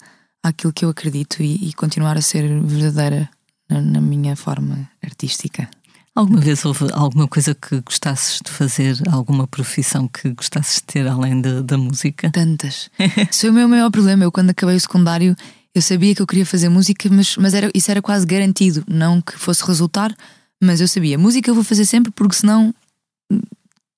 [0.44, 3.30] àquilo que eu acredito e, e continuar a ser verdadeira
[3.70, 5.70] na, na minha forma artística.
[6.14, 11.08] Alguma vez houve alguma coisa que gostasses de fazer, alguma profissão que gostasses de ter
[11.08, 12.30] além de, da música?
[12.32, 12.90] Tantas.
[13.32, 14.26] Isso o meu maior problema.
[14.26, 15.34] Eu, quando acabei o secundário,
[15.74, 18.84] eu sabia que eu queria fazer música, mas, mas era, isso era quase garantido.
[18.90, 20.14] Não que fosse resultar,
[20.62, 21.17] mas eu sabia.
[21.17, 22.74] Música eu vou fazer sempre, porque senão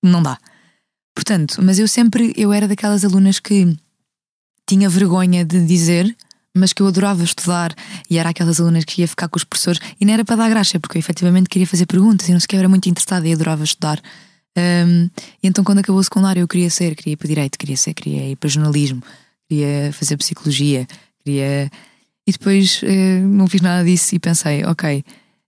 [0.04, 0.38] não dá.
[1.16, 3.76] Portanto, mas eu sempre, eu era daquelas alunas que
[4.68, 6.16] tinha vergonha de dizer
[6.56, 7.74] mas que eu adorava estudar
[8.10, 10.50] e era aquelas alunas que ia ficar com os professores e não era para dar
[10.50, 12.88] graxa, porque eu efetivamente queria fazer perguntas e não sei o que, eu era muito
[12.88, 14.00] interessada e adorava estudar.
[14.56, 15.10] Um,
[15.42, 17.94] e então, quando acabou o secundário, eu queria ser, queria ir para direito, queria ser,
[17.96, 19.02] queria ir para jornalismo,
[19.50, 20.88] queria fazer psicologia,
[21.24, 21.72] queria.
[22.26, 25.04] E depois eh, não fiz nada disso e pensei, ok,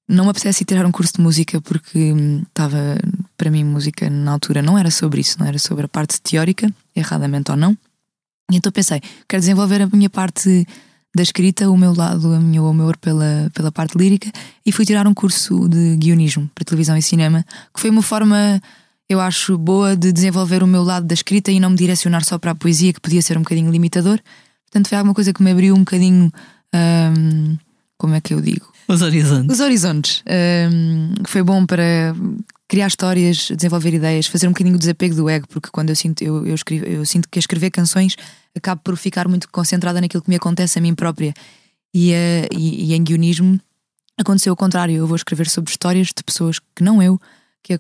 [0.08, 2.14] não me apetece ir tirar um curso de música porque
[2.48, 5.88] estava, hum, para mim, música na altura não era sobre isso, não era sobre a
[5.88, 7.78] parte teórica, erradamente ou não.
[8.52, 10.68] E então pensei, quero desenvolver a minha parte
[11.16, 14.30] da escrita, o meu lado, o meu amor pela, pela parte lírica,
[14.66, 18.62] e fui tirar um curso de guionismo para televisão e cinema, que foi uma forma,
[19.10, 22.38] eu acho, boa de desenvolver o meu lado da escrita e não me direcionar só
[22.38, 24.20] para a poesia, que podia ser um bocadinho limitador.
[24.66, 26.32] Portanto, foi alguma coisa que me abriu um bocadinho.
[26.74, 27.58] Hum,
[27.98, 28.75] como é que eu digo?
[28.88, 29.54] Os horizontes.
[29.54, 30.24] Os horizontes.
[30.72, 32.16] Hum, foi bom para
[32.68, 36.22] criar histórias, desenvolver ideias, fazer um bocadinho o desapego do ego, porque quando eu sinto,
[36.24, 38.16] eu, eu, escrevo, eu sinto que a escrever canções
[38.56, 41.34] acabo por ficar muito concentrada naquilo que me acontece a mim própria.
[41.94, 43.60] E, uh, e, e em guionismo
[44.18, 44.96] aconteceu o contrário.
[44.96, 47.20] Eu vou escrever sobre histórias de pessoas que não eu,
[47.64, 47.80] que a,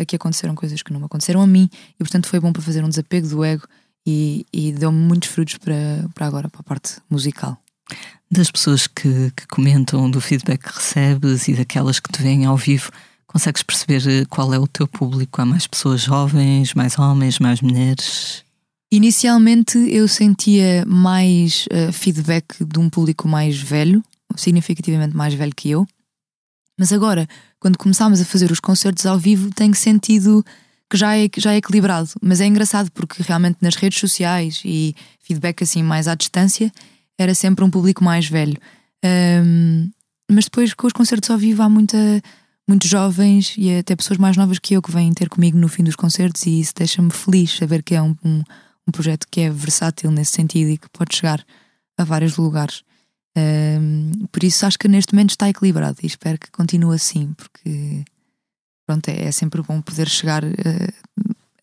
[0.00, 2.62] a que aconteceram coisas que não me aconteceram a mim, e portanto foi bom para
[2.62, 3.66] fazer um desapego do ego
[4.06, 7.60] e, e deu-me muitos frutos para, para agora, para a parte musical.
[8.30, 12.56] Das pessoas que, que comentam, do feedback que recebes e daquelas que te veem ao
[12.56, 12.90] vivo,
[13.26, 15.40] consegues perceber eh, qual é o teu público?
[15.40, 18.44] Há mais pessoas jovens, mais homens, mais mulheres?
[18.90, 24.02] Inicialmente eu sentia mais uh, feedback de um público mais velho,
[24.34, 25.86] significativamente mais velho que eu.
[26.78, 27.28] Mas agora,
[27.60, 30.44] quando começámos a fazer os concertos ao vivo, tenho sentido
[30.90, 32.08] que já é, já é equilibrado.
[32.22, 36.72] Mas é engraçado porque realmente nas redes sociais e feedback assim mais à distância
[37.18, 38.56] era sempre um público mais velho.
[39.04, 39.90] Um,
[40.30, 41.98] mas depois com os concertos ao vivo há muita,
[42.66, 45.82] muitos jovens e até pessoas mais novas que eu que vêm ter comigo no fim
[45.82, 48.42] dos concertos e isso deixa-me feliz saber que é um, um
[48.88, 51.44] um projeto que é versátil nesse sentido e que pode chegar
[51.98, 52.82] a vários lugares.
[53.36, 58.04] Um, por isso acho que neste momento está equilibrado e espero que continue assim, porque
[58.86, 60.48] pronto, é, é sempre bom poder chegar a,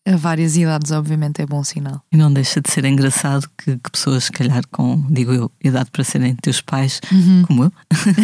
[0.06, 2.02] a, várias idades, obviamente é bom sinal.
[2.12, 5.90] E não deixa de ser engraçado que, que pessoas, se calhar, com, digo eu, idade
[5.90, 7.42] para serem teus pais, uhum.
[7.46, 7.72] como eu,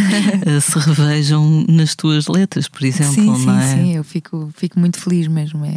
[0.60, 3.14] se revejam nas tuas letras, por exemplo.
[3.14, 3.74] Sim, sim, é?
[3.74, 5.70] sim, eu fico, fico muito feliz mesmo, é,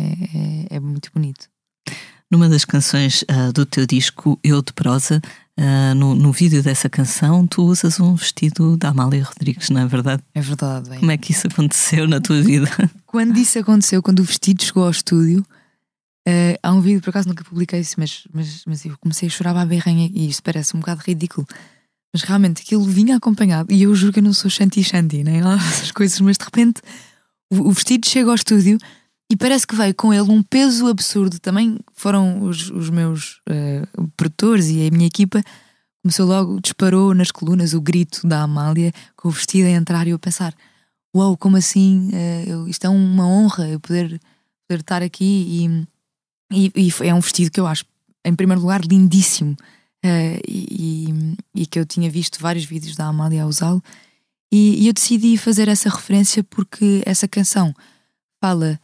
[0.71, 1.47] é, é muito bonito.
[2.31, 5.21] Numa das canções uh, do teu disco, Eu de Prosa,
[5.59, 9.85] uh, no, no vídeo dessa canção, tu usas um vestido da Amália Rodrigues, não é
[9.85, 10.23] verdade?
[10.33, 10.89] É verdade.
[10.89, 10.99] Bem.
[10.99, 12.69] Como é que isso aconteceu na tua vida?
[13.05, 15.45] Quando isso aconteceu, quando o vestido chegou ao estúdio,
[16.27, 19.31] uh, há um vídeo, por acaso nunca publiquei isso, mas, mas, mas eu comecei a
[19.31, 21.47] chorar à berranha e isso parece um bocado ridículo.
[22.13, 25.55] Mas realmente aquilo vinha acompanhado, e eu juro que eu não sou shanti-shanti, nem lá
[25.69, 26.81] essas coisas, mas de repente
[27.51, 28.77] o, o vestido chega ao estúdio
[29.31, 31.39] e parece que veio com ele um peso absurdo.
[31.39, 35.43] Também foram os, os meus uh, produtores e a minha equipa.
[36.03, 40.11] Começou logo, disparou nas colunas o grito da Amália com o vestido a entrar e
[40.11, 40.53] eu a pensar:
[41.15, 42.09] Uau, wow, como assim?
[42.09, 44.21] Uh, eu, isto é uma honra eu poder,
[44.67, 45.25] poder estar aqui.
[45.49, 45.87] E,
[46.51, 47.85] e, e, é um vestido que eu acho,
[48.23, 49.55] em primeiro lugar, lindíssimo.
[50.03, 51.09] Uh, e,
[51.55, 53.81] e, que eu tinha visto vários vídeos da Amália a usá-lo.
[54.51, 57.73] E, e eu decidi fazer essa referência porque essa canção
[58.39, 58.79] fala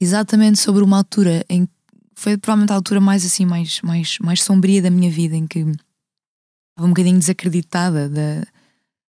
[0.00, 1.66] exatamente sobre uma altura em
[2.14, 5.60] foi provavelmente a altura mais assim mais mais mais sombria da minha vida em que
[5.60, 8.46] estava um bocadinho desacreditada da,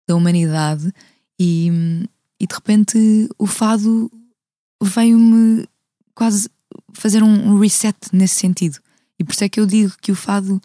[0.08, 0.92] da humanidade
[1.38, 1.70] e,
[2.40, 4.10] e de repente o fado
[4.82, 5.68] veio-me
[6.14, 6.50] quase
[6.96, 8.78] fazer um reset nesse sentido.
[9.18, 10.60] E por isso é que eu digo que o fado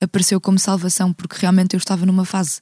[0.00, 2.60] apareceu como salvação porque realmente eu estava numa fase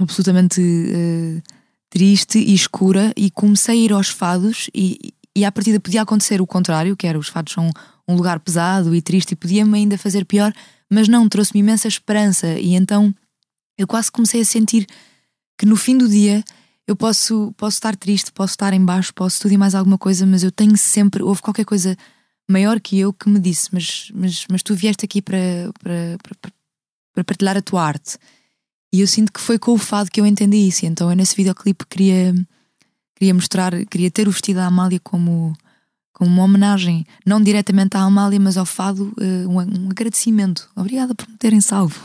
[0.00, 1.42] absolutamente uh,
[1.88, 6.40] triste e escura e comecei a ir aos fados e, e à partida podia acontecer
[6.40, 7.70] o contrário, que era os fados são
[8.08, 10.52] um lugar pesado e triste e podia-me ainda fazer pior,
[10.90, 12.58] mas não, trouxe-me imensa esperança.
[12.58, 13.14] E então
[13.78, 14.86] eu quase comecei a sentir
[15.58, 16.42] que no fim do dia
[16.86, 20.26] eu posso, posso estar triste, posso estar em baixo, posso tudo e mais alguma coisa,
[20.26, 21.96] mas eu tenho sempre, houve qualquer coisa
[22.48, 25.38] maior que eu que me disse, mas, mas, mas tu vieste aqui para,
[25.80, 26.52] para, para,
[27.14, 28.18] para partilhar a tua arte.
[28.92, 30.84] E eu sinto que foi com o fado que eu entendi isso.
[30.84, 32.34] Então eu nesse videoclipe queria,
[33.14, 35.56] queria mostrar, queria ter o vestido da Amália como,
[36.20, 40.68] como uma homenagem, não diretamente à Amália, mas ao fado, uh, um, agradecimento.
[40.76, 41.98] Obrigada por me terem salvo.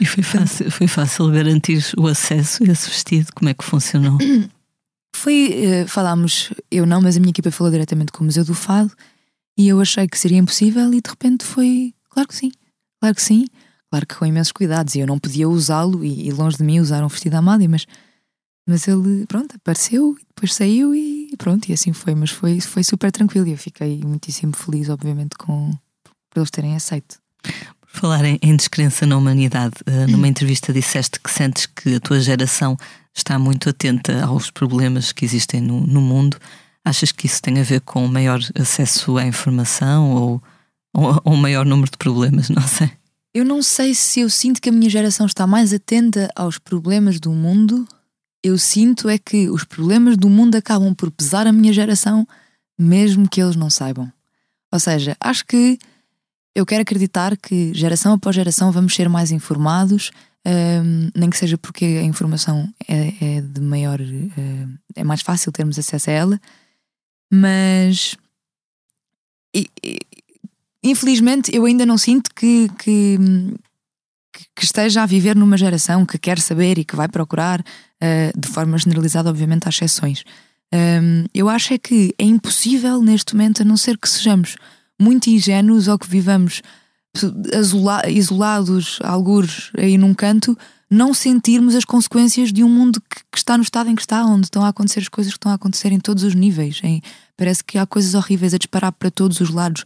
[0.00, 3.28] e foi fácil, foi fácil garantir o acesso a esse vestido?
[3.32, 4.18] Como é que funcionou?
[5.12, 8.54] Foi, uh, falámos, eu não, mas a minha equipa falou diretamente com o Museu do
[8.54, 8.90] Fado
[9.58, 12.52] e eu achei que seria impossível e de repente foi, claro que sim,
[13.00, 13.44] claro que sim,
[13.90, 16.78] claro que com imensos cuidados e eu não podia usá-lo e, e, longe de mim
[16.78, 17.86] usar um vestido Amália, mas,
[18.66, 22.82] mas ele, pronto, apareceu e depois saiu e pronto, e assim foi, mas foi, foi
[22.82, 25.72] super tranquilo e eu fiquei muitíssimo feliz, obviamente, com,
[26.30, 27.18] por eles terem aceito.
[27.42, 32.00] Por falar em, em descrença na humanidade, uh, numa entrevista disseste que sentes que a
[32.00, 32.76] tua geração
[33.14, 36.36] está muito atenta aos problemas que existem no, no mundo.
[36.84, 40.42] Achas que isso tem a ver com maior acesso à informação ou,
[40.94, 42.48] ou, ou um maior número de problemas?
[42.50, 42.90] Não sei.
[43.32, 47.20] Eu não sei se eu sinto que a minha geração está mais atenta aos problemas
[47.20, 47.86] do mundo.
[48.42, 52.26] Eu sinto é que os problemas do mundo acabam por pesar a minha geração,
[52.78, 54.10] mesmo que eles não saibam.
[54.72, 55.78] Ou seja, acho que
[56.54, 60.10] eu quero acreditar que geração após geração vamos ser mais informados,
[60.46, 64.00] um, nem que seja porque a informação é, é de maior.
[64.00, 66.40] Uh, é mais fácil termos acesso a ela,
[67.32, 68.16] mas.
[69.54, 69.98] E, e,
[70.82, 73.18] infelizmente, eu ainda não sinto que, que,
[74.56, 77.62] que, esteja a viver numa geração que quer saber e que vai procurar,
[78.36, 80.24] de forma generalizada, obviamente, há exceções.
[81.34, 84.56] Eu acho é que é impossível neste momento, a não ser que sejamos
[84.98, 86.62] muito ingênuos ou que vivamos
[88.08, 90.56] isolados, algures aí num canto,
[90.88, 94.24] não sentirmos as consequências de um mundo que, que, está no estado em que está,
[94.24, 96.80] onde estão a acontecer as coisas que estão a acontecer em todos os níveis.
[96.82, 97.00] Em,
[97.36, 99.84] parece que há coisas horríveis a disparar para todos os lados,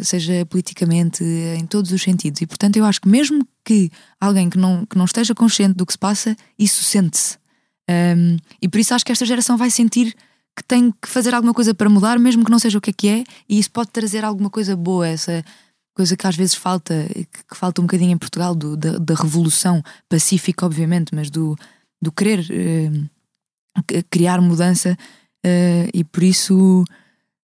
[0.00, 2.40] seja politicamente, em todos os sentidos.
[2.40, 3.90] E portanto, eu acho que mesmo que
[4.20, 7.41] alguém que não, que não esteja consciente do que se passa, isso sente-se.
[7.88, 10.14] Um, e por isso acho que esta geração vai sentir
[10.56, 12.92] que tem que fazer alguma coisa para mudar, mesmo que não seja o que é
[12.92, 15.44] que é, e isso pode trazer alguma coisa boa, essa
[15.94, 17.06] coisa que às vezes falta,
[17.48, 21.56] que falta um bocadinho em Portugal, do, da, da revolução pacífica, obviamente, mas do,
[22.00, 24.96] do querer uh, criar mudança,
[25.44, 26.84] uh, e por isso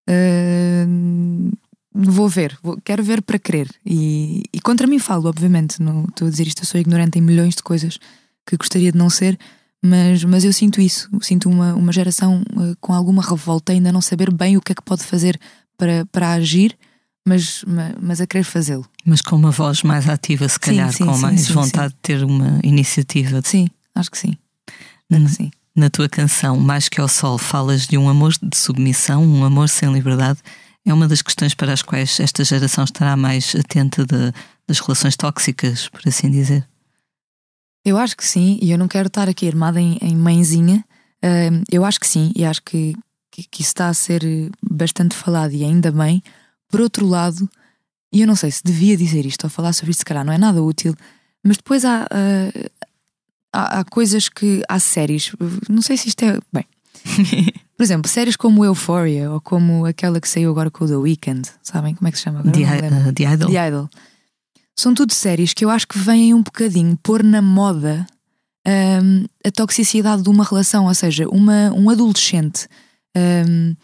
[0.09, 1.57] uh,
[1.93, 3.69] vou ver, vou, quero ver para querer.
[3.85, 7.21] E, e contra mim falo, obviamente, não estou a dizer isto, eu sou ignorante em
[7.21, 7.97] milhões de coisas
[8.45, 9.37] que gostaria de não ser.
[9.83, 12.43] Mas, mas eu sinto isso, sinto uma, uma geração
[12.81, 15.39] com alguma revolta, ainda não saber bem o que é que pode fazer
[15.77, 16.75] para, para agir,
[17.25, 17.63] mas,
[18.01, 18.85] mas a querer fazê-lo.
[19.05, 21.99] Mas com uma voz mais ativa, se calhar, sim, sim, com sim, mais vontade de
[22.01, 23.41] ter uma iniciativa.
[23.43, 24.35] Sim, acho que sim.
[25.11, 25.51] Acho que sim.
[25.75, 29.69] Na tua canção, Mais que ao Sol, falas de um amor de submissão, um amor
[29.69, 30.39] sem liberdade.
[30.83, 34.33] É uma das questões para as quais esta geração estará mais atenta de,
[34.67, 36.65] das relações tóxicas, por assim dizer.
[37.87, 40.83] Eu acho que sim, e eu não quero estar aqui armada em, em mãezinha.
[41.23, 42.93] Uh, eu acho que sim, e acho que,
[43.31, 44.21] que, que, isso está a ser
[44.61, 46.21] bastante falado, e ainda bem,
[46.67, 47.49] por outro lado,
[48.11, 50.33] e eu não sei se devia dizer isto ou falar sobre isto, se calhar não
[50.33, 50.93] é nada útil,
[51.41, 52.69] mas depois há, uh,
[53.53, 54.61] há, há, coisas que.
[54.67, 55.31] há séries,
[55.69, 56.37] não sei se isto é.
[56.51, 56.65] Bem.
[57.77, 61.47] Por exemplo, séries como Euphoria ou como aquela que saiu agora com o The Weeknd,
[61.63, 62.53] sabem como é que se chama agora?
[62.53, 63.49] The, uh, The Idol.
[63.49, 63.89] The Idol.
[64.79, 68.05] São tudo séries que eu acho que vêm um bocadinho pôr na moda
[68.67, 72.67] um, a toxicidade de uma relação, ou seja, uma, um adolescente.
[73.15, 73.75] Um,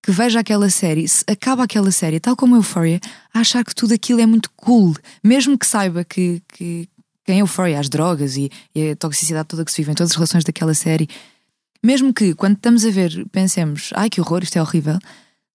[0.00, 3.00] que veja aquela série, acaba aquela série, tal como Euphoria,
[3.34, 6.88] a achar que tudo aquilo é muito cool, mesmo que saiba que, que,
[7.24, 10.12] que em Euphoria as drogas e, e, a toxicidade toda que se vive em todas
[10.12, 11.08] as relações daquela série,
[11.84, 14.98] mesmo que quando estamos a ver pensemos, ai que horror, isto é horrível,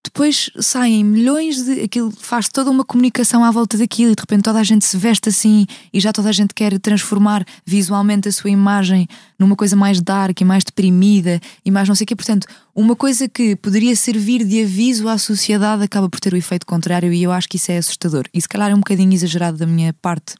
[0.03, 1.81] depois saem milhões de.
[1.81, 4.97] aquilo faz toda uma comunicação à volta daquilo e de repente toda a gente se
[4.97, 9.07] veste assim e já toda a gente quer transformar visualmente a sua imagem
[9.39, 12.15] numa coisa mais dark e mais deprimida e mais não sei o quê.
[12.15, 12.45] Portanto,
[12.75, 17.13] uma coisa que poderia servir de aviso à sociedade acaba por ter o efeito contrário
[17.13, 18.25] e eu acho que isso é assustador.
[18.33, 20.35] E se calhar é um bocadinho exagerado da minha parte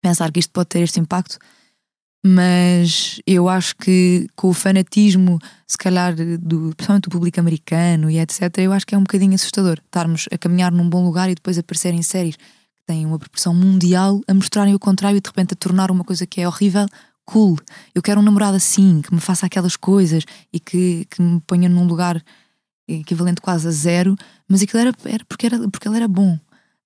[0.00, 1.38] pensar que isto pode ter este impacto,
[2.26, 8.18] mas eu acho que com o fanatismo, se calhar, do, principalmente do público americano e
[8.18, 11.36] etc., eu acho que é um bocadinho assustador estarmos a caminhar num bom lugar e
[11.36, 15.52] depois aparecerem séries que têm uma proporção mundial a mostrarem o contrário e de repente
[15.52, 16.86] a tornar uma coisa que é horrível
[17.24, 17.58] cool.
[17.94, 21.68] Eu quero um namorado assim, que me faça aquelas coisas e que, que me ponha
[21.68, 22.20] num lugar
[22.88, 24.16] equivalente quase a zero,
[24.48, 26.38] mas aquilo era, era, porque, era porque ele era bom.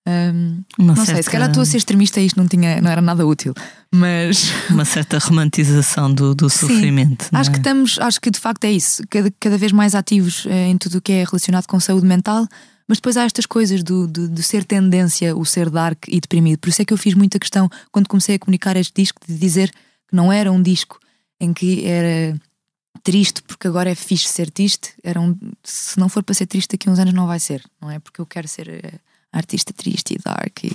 [0.08, 1.12] Um, não certa...
[1.12, 3.52] sei, se calhar estou a ser extremista isto não, tinha, não era nada útil,
[3.92, 4.50] mas.
[4.70, 7.24] Uma certa romantização do, do sofrimento.
[7.24, 7.52] Sim, acho é?
[7.52, 10.78] que estamos, acho que de facto é isso, cada, cada vez mais ativos eh, em
[10.78, 12.48] tudo o que é relacionado com saúde mental,
[12.88, 16.58] mas depois há estas coisas do, do, do, ser tendência, o ser dark e deprimido.
[16.58, 19.36] Por isso é que eu fiz muita questão quando comecei a comunicar este disco de
[19.36, 19.70] dizer
[20.08, 20.98] que não era um disco
[21.38, 22.36] em que era
[23.02, 24.92] triste porque agora é fixe ser triste.
[25.04, 27.62] Era um, se não for para ser triste daqui a uns anos não vai ser,
[27.80, 27.98] não é?
[27.98, 28.98] Porque eu quero ser eh,
[29.32, 30.70] artista triste e dark e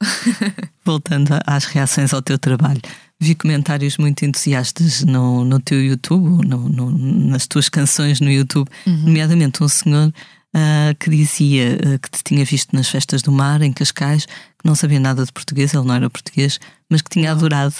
[0.84, 2.80] Voltando às reações ao teu trabalho,
[3.18, 8.68] vi comentários muito entusiastas no, no teu YouTube, no, no, nas tuas canções no YouTube,
[8.86, 8.96] uhum.
[9.04, 13.62] nomeadamente um senhor uh, que dizia uh, que te tinha visto nas festas do mar,
[13.62, 17.32] em Cascais, que não sabia nada de português, ele não era português, mas que tinha
[17.32, 17.74] adorado.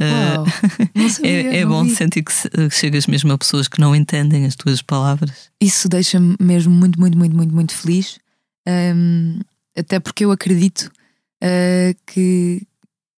[0.00, 0.44] Uh,
[1.08, 1.94] sabia, é, é bom vi.
[1.94, 5.50] sentir que, que chegas mesmo a pessoas que não entendem as tuas palavras.
[5.60, 8.18] Isso deixa-me mesmo muito, muito, muito, muito, muito feliz.
[8.66, 9.40] Um,
[9.76, 10.90] até porque eu acredito
[11.42, 12.66] uh, que,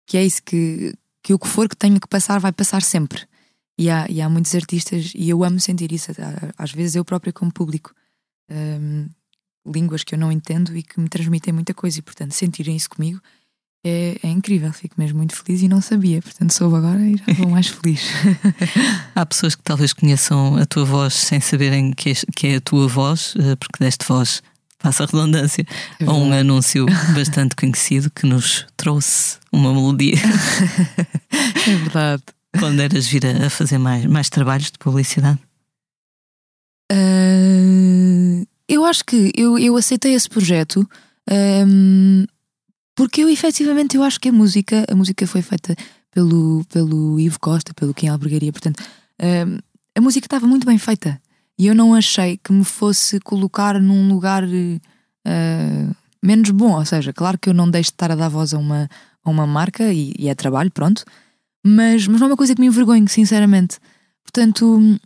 [0.07, 3.23] que é isso, que, que o que for que tenho que passar vai passar sempre.
[3.79, 6.11] E há, e há muitos artistas, e eu amo sentir isso,
[6.57, 7.95] às vezes eu própria como público.
[8.51, 9.09] Um,
[9.67, 12.89] línguas que eu não entendo e que me transmitem muita coisa, e portanto sentirem isso
[12.89, 13.21] comigo
[13.87, 17.25] é, é, incrível, fico mesmo muito feliz e não sabia, portanto soube agora e já
[17.29, 18.03] estou mais feliz.
[19.15, 22.89] Há pessoas que talvez conheçam a tua voz sem saberem que que é a tua
[22.89, 24.43] voz, eh, porque deste voz
[24.79, 25.67] passa a redundância,
[26.01, 30.17] é a um anúncio bastante conhecido que nos trouxe uma melodia.
[31.67, 32.23] é verdade.
[32.59, 35.39] Quando eras vir a fazer mais, mais trabalhos de publicidade?
[36.91, 40.89] Uh, eu acho que eu, eu aceitei esse projeto
[41.31, 42.25] um,
[42.95, 45.77] porque eu efetivamente eu acho que a música, a música foi feita
[46.11, 48.83] pelo, pelo Ivo Costa, pelo Kim Albergaria, portanto,
[49.21, 49.59] um,
[49.97, 51.21] a música estava muito bem feita.
[51.59, 56.77] E eu não achei que me fosse colocar num lugar uh, menos bom.
[56.77, 58.89] Ou seja, claro que eu não deixo de estar a dar voz a uma,
[59.25, 61.05] a uma marca e, e é trabalho, pronto.
[61.65, 63.79] Mas, mas não é uma coisa que me envergonhe, sinceramente.
[64.23, 64.99] Portanto,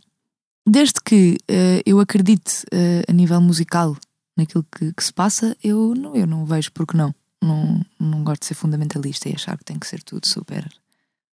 [0.67, 3.95] desde que uh, eu acredite uh, a nível musical
[4.37, 7.13] naquilo que, que, se passa, eu não, eu não vejo porque não.
[7.41, 7.81] não.
[7.99, 10.69] Não gosto de ser fundamentalista e achar que tem que ser tudo super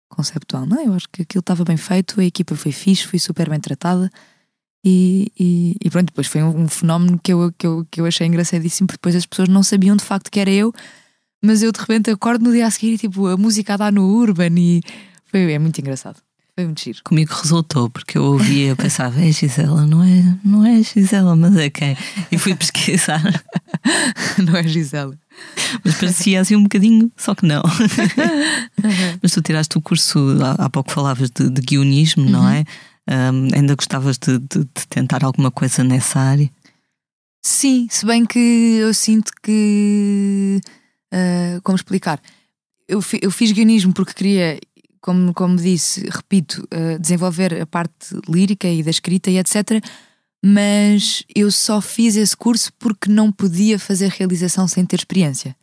[0.09, 0.65] conceptual.
[0.65, 3.59] Não, eu acho que aquilo estava bem feito, a equipa foi fixe, fui super bem
[3.59, 4.11] tratada.
[4.89, 8.05] E, e, e, pronto, depois foi um, um, fenómeno que eu, que, eu, que eu
[8.05, 10.73] achei engraçadíssimo, porque depois as pessoas não sabiam de facto que era eu,
[11.43, 13.91] mas eu de repente acordo no dia a seguir e tipo, a música a dar
[13.91, 14.81] no Urban e
[15.25, 16.21] foi, é muito engraçado.
[16.55, 16.99] Foi muito giro.
[17.03, 21.57] Comigo resultou, porque eu ouvia, eu pensava, é Gisela, não é, não é Gisela, mas
[21.57, 21.97] é quem?
[22.31, 23.21] E fui pesquisar.
[24.41, 25.19] não é Gisela.
[25.83, 27.61] Mas parecia assim um bocadinho, só que não.
[29.21, 32.31] mas tu tiraste o curso, há, há pouco falavas de, de guionismo, uhum.
[32.31, 32.63] não é?
[33.09, 36.49] Um, ainda gostavas de, de, de, tentar alguma coisa nessa área?
[37.41, 40.59] Sim, se bem que eu sinto que.
[41.13, 42.21] Uh, como explicar?
[42.85, 44.59] Eu, fi, eu fiz guionismo porque queria,
[44.99, 49.81] como, como disse, repito, uh, desenvolver a parte lírica e da escrita e etc.
[50.43, 55.55] Mas eu só fiz esse curso porque não podia fazer realização sem ter experiência.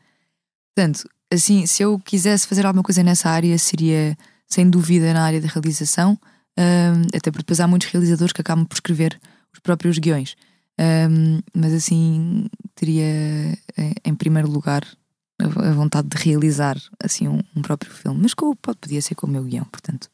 [0.74, 4.16] Portanto, assim, se eu quisesse fazer alguma coisa nessa área, seria
[4.48, 6.18] sem dúvida na área da realização
[6.58, 9.18] um, até porque depois há muitos realizadores que acabam por escrever
[9.52, 10.36] os próprios guiões.
[10.78, 13.56] Um, mas assim, teria
[14.04, 14.84] em primeiro lugar
[15.38, 19.26] a vontade de realizar assim um, um próprio filme, mas com, pode, podia ser com
[19.26, 20.08] o meu guião, portanto,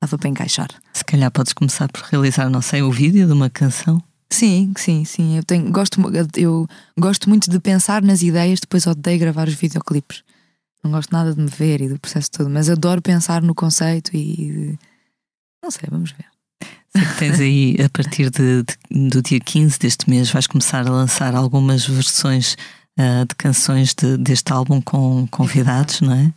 [0.00, 0.68] dava para encaixar.
[0.92, 4.02] Se calhar podes começar por realizar, não sei, o vídeo de uma canção.
[4.30, 5.36] Sim, sim, sim.
[5.36, 6.00] Eu, tenho, gosto,
[6.36, 6.68] eu
[6.98, 10.22] gosto muito de pensar nas ideias, depois odeio gravar os videoclipes.
[10.84, 14.14] Não gosto nada de me ver e do processo todo, mas adoro pensar no conceito
[14.14, 14.78] e
[15.62, 16.26] não sei, vamos ver.
[16.90, 20.86] Sei que tens aí, a partir de, de, do dia 15 deste mês, vais começar
[20.86, 22.56] a lançar algumas versões
[22.98, 26.32] uh, de canções de, deste álbum com convidados, não é?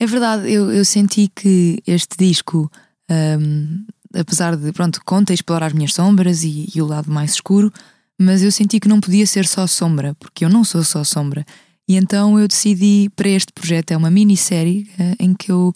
[0.00, 2.70] É verdade, eu, eu senti que este disco,
[3.10, 7.72] um, apesar de, pronto, conta explorar as minhas sombras e, e o lado mais escuro,
[8.16, 11.44] mas eu senti que não podia ser só sombra, porque eu não sou só sombra.
[11.88, 15.72] E então eu decidi para este projeto, é uma minissérie uh, em que eu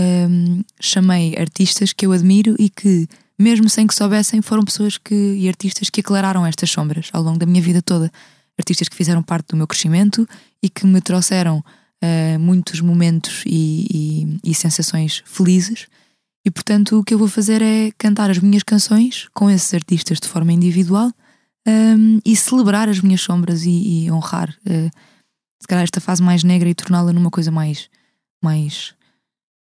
[0.00, 3.06] um, chamei artistas que eu admiro e que,
[3.38, 7.38] mesmo sem que soubessem, foram pessoas que, e artistas que aclararam estas sombras ao longo
[7.38, 8.10] da minha vida toda.
[8.58, 10.26] Artistas que fizeram parte do meu crescimento
[10.62, 15.86] e que me trouxeram uh, muitos momentos e, e, e sensações felizes.
[16.44, 20.18] E portanto, o que eu vou fazer é cantar as minhas canções com esses artistas
[20.18, 21.12] de forma individual
[21.68, 24.90] um, e celebrar as minhas sombras e, e honrar, uh,
[25.60, 27.90] se calhar, esta fase mais negra e torná-la numa coisa mais,
[28.42, 28.94] mais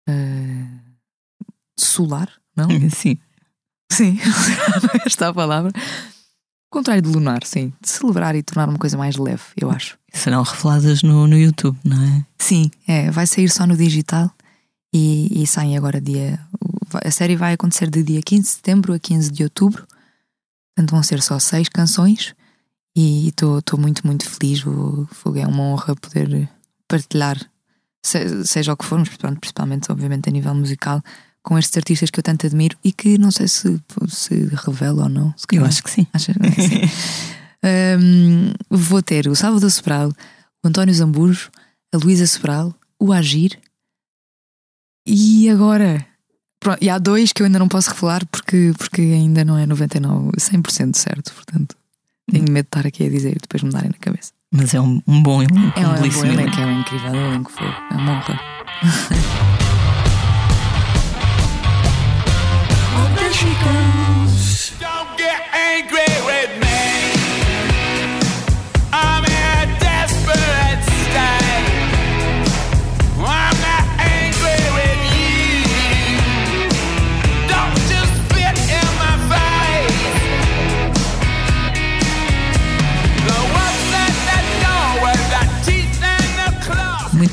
[0.09, 0.79] uh,
[1.79, 2.67] solar, não?
[2.89, 3.17] Sim.
[3.91, 4.19] Sim,
[5.05, 5.71] esta é a palavra.
[6.69, 7.73] contrário de lunar, sim.
[7.81, 9.97] De celebrar e tornar uma coisa mais leve, eu acho.
[10.13, 12.25] Serão reveladas no, no YouTube, não é?
[12.37, 14.31] Sim, é, vai sair só no digital
[14.93, 16.39] e, e sai agora dia.
[17.03, 19.87] A série vai acontecer de dia 15 de setembro a 15 de outubro.
[20.75, 22.33] Portanto, vão ser só seis canções
[22.95, 24.65] e estou muito, muito feliz.
[24.65, 26.49] O Fogo é uma honra poder
[26.87, 27.37] partilhar,
[28.03, 31.01] se, seja o que for, mas principalmente, obviamente, a nível musical,
[31.43, 33.79] com estes artistas que eu tanto admiro e que não sei se
[34.09, 35.33] se revela ou não.
[35.51, 36.05] eu acho que sim.
[36.05, 36.33] Que sim.
[37.99, 40.09] um, vou ter o Salvador Sobral,
[40.63, 41.49] o António Zambujo,
[41.93, 43.59] a Luísa Sobral, o Agir
[45.05, 46.05] e agora.
[46.59, 49.65] Pronto, e há dois que eu ainda não posso revelar porque, porque ainda não é
[49.65, 51.33] 99, 100% certo.
[51.33, 51.75] Portanto,
[52.29, 54.33] tenho medo de estar aqui a dizer e depois me darem na cabeça.
[54.51, 55.79] Mas é um, um bom elenco.
[55.79, 57.51] É um, um bom elenco, é um incrível elenco.
[57.51, 58.39] Foi, é uma honra.
[64.79, 66.68] Don't get angry with me.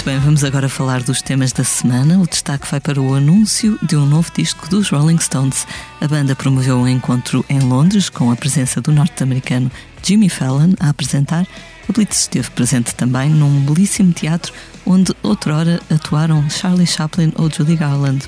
[0.06, 2.20] Bem, vamos agora falar dos temas da semana.
[2.20, 5.66] O destaque vai para o anúncio de um novo disco dos Rolling Stones.
[6.00, 9.68] A banda promoveu um encontro em Londres com a presença do norte-americano
[10.04, 11.44] Jimmy Fallon a apresentar.
[11.92, 14.52] Blitz esteve presente também num belíssimo teatro
[14.86, 18.24] onde outrora atuaram Charlie Chaplin ou Judy Garland.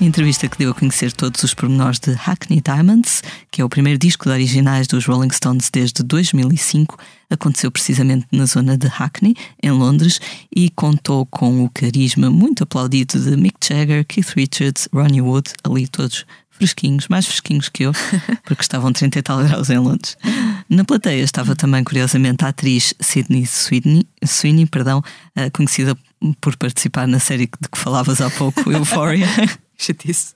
[0.00, 3.68] A entrevista que deu a conhecer todos os pormenores de Hackney Diamonds, que é o
[3.68, 6.98] primeiro disco de originais dos Rolling Stones desde 2005,
[7.30, 10.20] aconteceu precisamente na zona de Hackney, em Londres,
[10.54, 15.86] e contou com o carisma muito aplaudido de Mick Jagger, Keith Richards, Ronnie Wood, ali
[15.86, 16.24] todos
[16.58, 17.92] fresquinhos, mais fresquinhos que eu,
[18.44, 20.16] porque estavam 30 e tal graus em Londres.
[20.68, 25.02] Na plateia estava também, curiosamente, a atriz Sydney Sweeney, Sweeney perdão,
[25.34, 25.96] eh, conhecida
[26.40, 29.26] por participar na série de que falavas há pouco, Euphoria.
[29.78, 30.34] Chatice.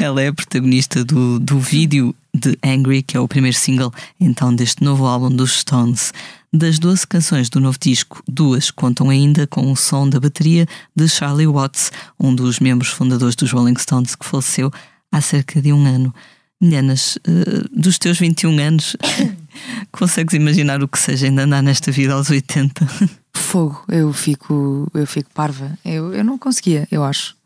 [0.00, 4.54] Ela é a protagonista do, do vídeo de Angry, que é o primeiro single então
[4.54, 6.12] deste novo álbum dos Stones.
[6.52, 11.08] Das 12 canções do novo disco, duas contam ainda com o som da bateria de
[11.08, 14.70] Charlie Watts, um dos membros fundadores dos Rolling Stones que faleceu
[15.14, 16.12] há cerca de um ano.
[16.60, 18.96] Meninas, uh, dos teus 21 anos,
[19.92, 22.86] consegues imaginar o que seja ainda andar nesta vida aos 80?
[23.32, 25.78] Fogo, eu fico, eu fico parva.
[25.84, 27.36] Eu, eu não conseguia, eu acho.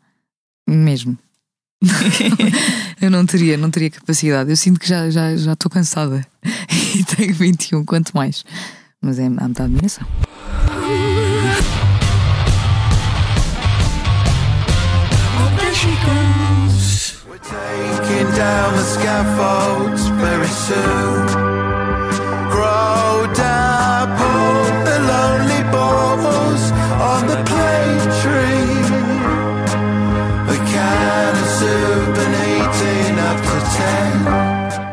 [0.67, 1.17] Mesmo.
[3.01, 4.49] eu não teria, não teria capacidade.
[4.49, 6.25] Eu sinto que já já já estou cansada
[6.95, 8.43] e tenho 21, quanto mais.
[9.01, 10.07] Mas é, há muita admiração.
[16.01, 16.28] We're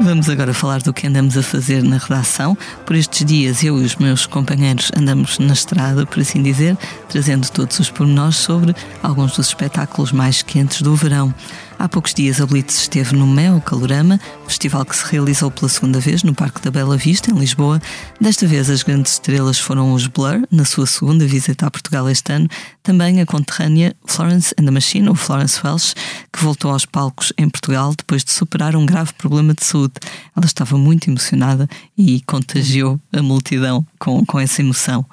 [0.01, 2.57] Vamos agora falar do que andamos a fazer na redação.
[2.85, 6.77] Por estes dias, eu e os meus companheiros andamos na estrada, por assim dizer,
[7.09, 11.35] trazendo todos os pormenores sobre alguns dos espetáculos mais quentes do verão.
[11.79, 16.01] Há poucos dias a Blitz esteve no Mel Calorama, festival que se realizou pela segunda
[16.01, 17.83] vez no Parque da Bela Vista, em Lisboa.
[18.19, 22.33] Desta vez as grandes estrelas foram os Blur, na sua segunda visita a Portugal este
[22.33, 22.49] ano,
[22.83, 25.95] também a conterrânea Florence and the Machine, ou Florence Welsh,
[26.33, 29.95] que voltou aos palcos em Portugal depois de superar um grave problema de saúde.
[30.35, 35.05] Ela estava muito emocionada e contagiou a multidão com, com essa emoção.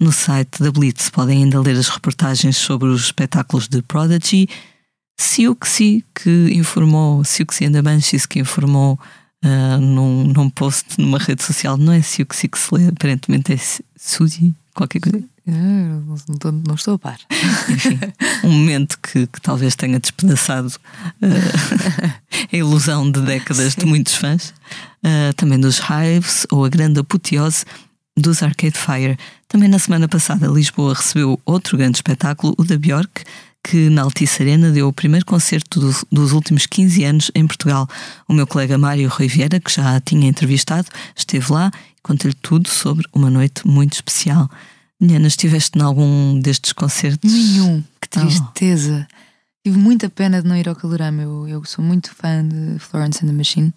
[0.00, 4.48] No site da Blitz podem ainda ler as reportagens sobre os espetáculos de Prodigy,
[5.18, 8.98] Siuxi, que informou, Siuxi and the Banshees, que informou
[9.44, 13.58] uh, num, num post numa rede social, não é Siuxi que se lê, aparentemente é
[13.96, 15.22] Suzy, qualquer coisa.
[15.44, 17.18] Não, não, não estou a par.
[17.68, 17.98] Enfim,
[18.44, 21.26] um momento que, que talvez tenha despedaçado uh,
[22.52, 23.80] a ilusão de décadas Sim.
[23.80, 24.50] de muitos fãs,
[25.02, 27.64] uh, também dos Hives ou a grande apoteose
[28.16, 29.18] dos Arcade Fire.
[29.48, 33.24] Também na semana passada, Lisboa recebeu outro grande espetáculo, o da Björk,
[33.62, 37.88] que na Altice Arena deu o primeiro concerto do, dos últimos 15 anos em Portugal.
[38.28, 42.36] O meu colega Mário Rui Vieira, que já a tinha entrevistado, esteve lá e contou-lhe
[42.40, 44.48] tudo sobre uma noite muito especial.
[45.00, 47.30] Liana, estiveste em algum destes concertos?
[47.30, 47.84] Nenhum.
[48.00, 49.06] Que tristeza.
[49.08, 49.18] Oh.
[49.64, 51.22] Tive muita pena de não ir ao Calorama.
[51.22, 53.72] Eu, eu sou muito fã de Florence and the Machine.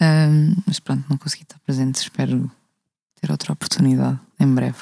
[0.00, 1.96] Um, mas pronto, não consegui estar presente.
[1.96, 2.50] Espero
[3.20, 4.78] ter outra oportunidade em breve.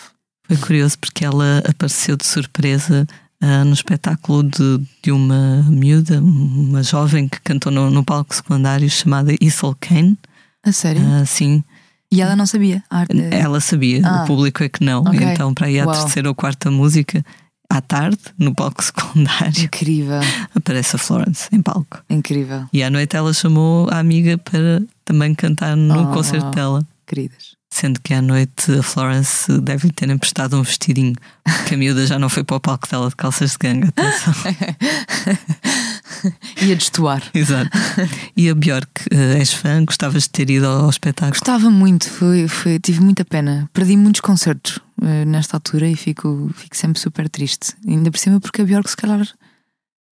[0.47, 3.07] Foi curioso porque ela apareceu de surpresa
[3.43, 8.89] uh, no espetáculo de, de uma miúda, uma jovem que cantou no, no palco secundário
[8.91, 10.19] chamada Issel Kane.
[10.65, 11.03] A sério?
[11.03, 11.63] Uh, sim.
[12.11, 12.83] E ela não sabia?
[12.89, 13.17] A arte...
[13.33, 14.23] Ela sabia, Ah.
[14.23, 15.03] o público é que não.
[15.03, 15.21] Ok.
[15.21, 15.95] Então, para aí à Uau.
[15.95, 17.25] terceira ou quarta música,
[17.69, 20.21] à tarde, no palco secundário, Incrível,
[20.55, 22.01] aparece a Florence em palco.
[22.09, 26.13] incrível, E à noite ela chamou a amiga para também cantar no Oh.
[26.13, 26.87] concerto dela.
[27.07, 27.57] queridas.
[27.79, 31.15] Sendo que à noite a Florence deve ter emprestado um vestidinho,
[31.45, 33.89] porque a miúda já não foi para o palco dela de calças de ganga.
[33.89, 34.33] Atenção.
[36.63, 37.23] Ia destoar.
[37.35, 37.69] Exato.
[38.35, 39.85] E a Björk, eh, és fã?
[39.85, 41.33] Gostavas de ter ido ao, espetáculo?
[41.39, 43.69] Gostava muito, foi, foi- tive muita pena.
[43.75, 47.75] Perdi muitos concertos eh, nesta altura e fico, fico sempre super triste.
[47.87, 49.23] Ainda por cima porque a Bjork se calhar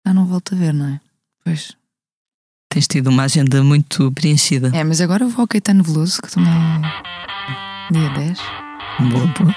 [0.07, 1.01] já não volto a ver, não é?
[1.43, 1.73] Pois.
[2.75, 4.73] Tens tido uma agenda muito preenchida.
[4.75, 8.39] É, mas agora vou ao Caetano Veloso, que também é dia 10.
[9.13, 9.55] Boa, boa.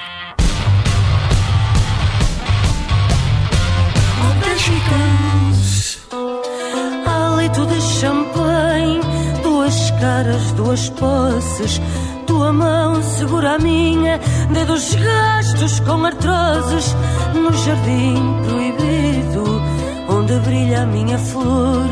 [7.06, 9.00] Há leito de champanhe
[9.42, 11.80] Duas caras, duas posses
[12.24, 14.20] Tua mão segura a minha
[14.52, 16.94] Dedos gastos com artroses
[17.34, 18.14] No jardim
[18.44, 19.60] proibido
[20.08, 21.88] Onde brilha a minha flor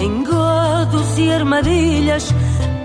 [0.00, 2.28] Engodos e armadilhas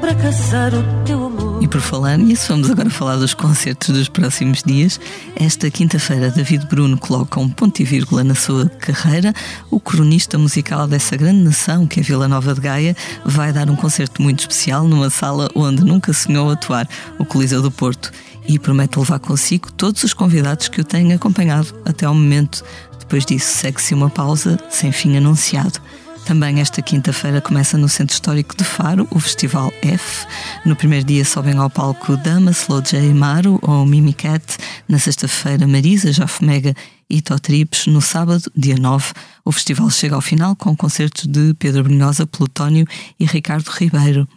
[0.02, 4.10] Para caçar o teu amor E por falar nisso, vamos agora falar dos concertos dos
[4.10, 5.00] próximos dias.
[5.36, 9.32] Esta quinta-feira, David Bruno coloca um ponto e vírgula na sua carreira.
[9.70, 13.76] O cronista musical dessa grande nação, que é Vila Nova de Gaia, vai dar um
[13.76, 16.88] concerto muito especial numa sala onde nunca sonhou atuar,
[17.20, 18.12] o Coliseu do Porto.
[18.48, 22.64] E promete levar consigo todos os convidados que o têm acompanhado até ao momento.
[23.00, 25.80] Depois disso, segue-se uma pausa sem fim anunciado.
[26.26, 30.26] Também esta quinta-feira começa no Centro Histórico de Faro o Festival F.
[30.66, 34.58] No primeiro dia sobem ao palco Dama, Slow J Maru ou Mimi Cat.
[34.88, 36.74] Na sexta-feira, Marisa, Jafomega
[37.10, 37.88] e Totrips.
[37.88, 39.12] No sábado, dia 9,
[39.44, 42.88] o festival chega ao final com concertos de Pedro Brunhosa, Plutónio
[43.20, 44.28] e Ricardo Ribeiro.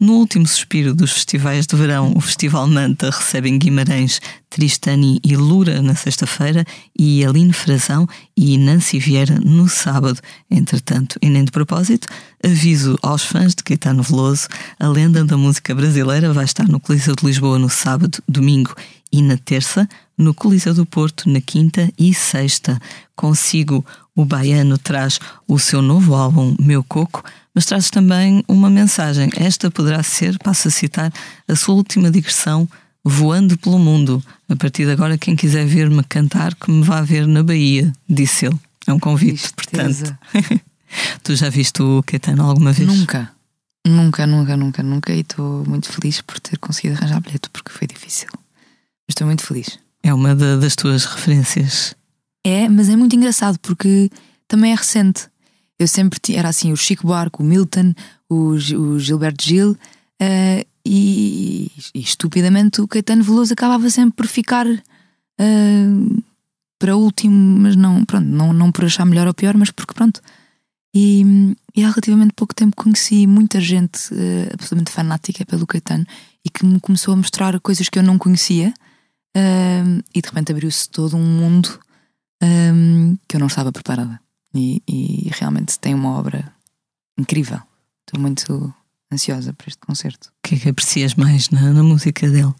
[0.00, 5.36] No último suspiro dos festivais de verão, o Festival Manta recebe em Guimarães Tristani e
[5.36, 6.64] Lura na sexta-feira
[6.96, 10.20] e Aline Frazão e Nancy Vieira no sábado.
[10.48, 12.06] Entretanto, e nem de propósito,
[12.44, 14.46] aviso aos fãs de Caetano Veloso,
[14.78, 18.76] a lenda da música brasileira vai estar no Coliseu de Lisboa no sábado, domingo
[19.10, 19.88] e na terça,
[20.18, 22.78] no Coliseu do Porto na quinta e sexta.
[23.14, 27.22] Consigo, o baiano traz o seu novo álbum Meu Coco,
[27.54, 29.30] mas traz também uma mensagem.
[29.36, 31.12] Esta poderá ser, passo a citar,
[31.46, 32.68] a sua última digressão
[33.04, 34.22] voando pelo mundo.
[34.48, 38.46] A partir de agora, quem quiser ver-me cantar, que me vá ver na Bahia, disse
[38.46, 38.58] ele.
[38.86, 40.16] É um convite, portanto.
[40.32, 40.62] Tristeza.
[41.22, 42.88] tu já viste o Caetano alguma vez?
[42.88, 43.30] Nunca.
[43.86, 45.12] Nunca, nunca, nunca, nunca.
[45.12, 48.28] E estou muito feliz por ter conseguido arranjar bilhete porque foi difícil.
[48.32, 49.78] Mas estou muito feliz.
[50.02, 51.94] É uma da- das tuas referências.
[52.44, 54.10] É, mas é muito engraçado porque
[54.46, 55.28] também é recente.
[55.78, 57.92] Eu sempre era assim: o Chico Buarque, o Milton,
[58.28, 59.76] o, o Gilberto Gil,
[60.20, 65.86] eh, e, e estupidamente o Caetano Veloso acabava sempre por ficar eh,
[66.78, 70.20] para último, mas não, pronto, não, não por achar melhor ou pior, mas porque pronto.
[70.94, 71.22] E,
[71.76, 76.06] e há relativamente pouco tempo conheci muita gente eh, absolutamente fanática pelo Caetano
[76.44, 78.72] e que me começou a mostrar coisas que eu não conhecia.
[79.38, 81.78] Eh, e de repente abriu-se todo um mundo
[82.42, 84.20] hum, que eu não estava preparada.
[84.54, 86.52] E, e realmente tem uma obra
[87.16, 87.60] incrível.
[88.00, 88.74] Estou muito
[89.12, 90.28] ansiosa para este concerto.
[90.28, 92.54] O que é que aprecias mais na, na música dele?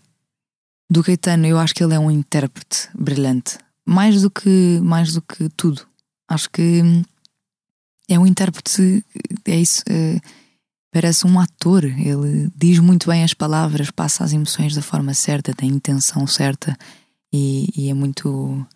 [0.90, 3.58] Do Caetano, eu acho que ele é um intérprete brilhante.
[3.84, 5.86] Mais do que, mais do que tudo.
[6.28, 7.02] Acho que hum,
[8.08, 9.04] é um intérprete,
[9.46, 10.20] é isso, eh,
[10.92, 11.84] parece um ator.
[11.84, 16.26] Ele diz muito bem as palavras, passa as emoções da forma certa, tem a intenção
[16.26, 16.76] certa
[17.32, 18.66] e, e é muito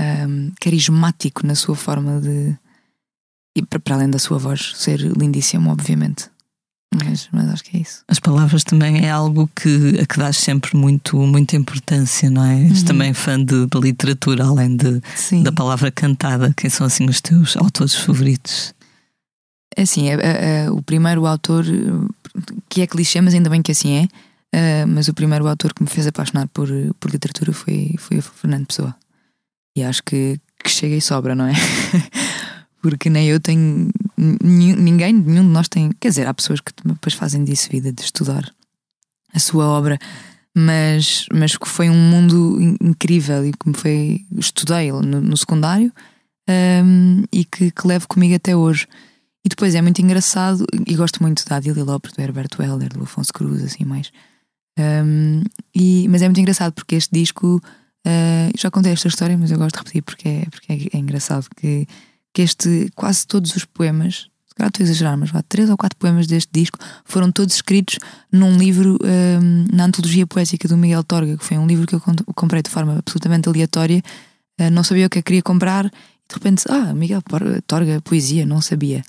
[0.00, 2.56] hum, carismático na sua forma de.
[3.56, 6.30] E para além da sua voz ser lindíssimo, obviamente.
[6.94, 8.02] Mas, mas acho que é isso.
[8.06, 12.62] As palavras também é algo que, a que dás sempre muito, muita importância, não é?
[12.64, 12.84] És Uhum.
[12.84, 15.42] também fã de, de literatura, além de, Sim.
[15.42, 16.52] da palavra cantada.
[16.54, 18.74] Quem são assim os teus autores favoritos?
[19.76, 21.64] Assim, é, é, é, o primeiro autor,
[22.68, 24.08] que é clichê, mas ainda bem que assim é,
[24.52, 26.68] eh, mas o primeiro autor que me fez apaixonar por,
[27.00, 28.94] por literatura foi, foi o Fernando Pessoa.
[29.76, 31.52] E acho que, que chega e sobra, não é?
[32.82, 33.90] Porque nem eu tenho.
[34.18, 35.90] Ninguém, nenhum de nós tem.
[35.98, 38.52] Quer dizer, há pessoas que depois fazem disso vida, de estudar
[39.32, 39.98] a sua obra,
[40.54, 44.26] mas, mas que foi um mundo in- incrível e que me foi.
[44.36, 45.90] Estudei no, no secundário
[46.46, 48.86] ehm, e que, que levo comigo até hoje.
[49.44, 53.02] E depois é muito engraçado, e gosto muito da Adília Lopes, do Herberto Helder, do
[53.02, 54.12] Afonso Cruz, assim mais.
[54.78, 55.42] Um,
[55.74, 57.60] e, mas é muito engraçado porque este disco,
[58.06, 61.00] uh, já contei esta história, mas eu gosto de repetir porque é, porque é, é
[61.00, 61.86] engraçado que,
[62.32, 64.30] que este, quase todos os poemas
[64.62, 67.98] calhar estou a exagerar, mas vá, três ou quatro poemas deste disco foram todos escritos
[68.30, 68.98] num livro
[69.72, 72.00] na antologia poética do Miguel Torga, que foi um livro que eu
[72.34, 74.02] comprei de forma absolutamente aleatória,
[74.60, 77.22] uh, não sabia o que eu queria comprar, e de repente, ah, Miguel
[77.66, 79.02] Torga, poesia, não sabia.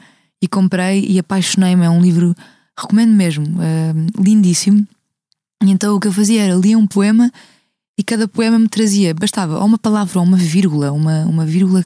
[0.43, 2.35] E comprei e apaixonei-me, é um livro,
[2.77, 4.85] recomendo mesmo, uh, lindíssimo.
[5.63, 7.31] E então o que eu fazia era lia um poema
[7.97, 11.85] e cada poema me trazia, bastava ou uma palavra ou uma vírgula, uma, uma vírgula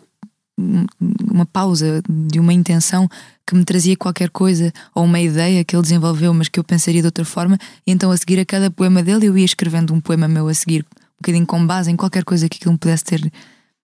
[1.31, 3.07] uma pausa de uma intenção
[3.45, 7.01] que me trazia qualquer coisa ou uma ideia que ele desenvolveu, mas que eu pensaria
[7.01, 10.01] de outra forma, e então a seguir a cada poema dele eu ia escrevendo um
[10.01, 13.03] poema meu a seguir, um bocadinho com base em qualquer coisa que aquilo me pudesse
[13.03, 13.31] ter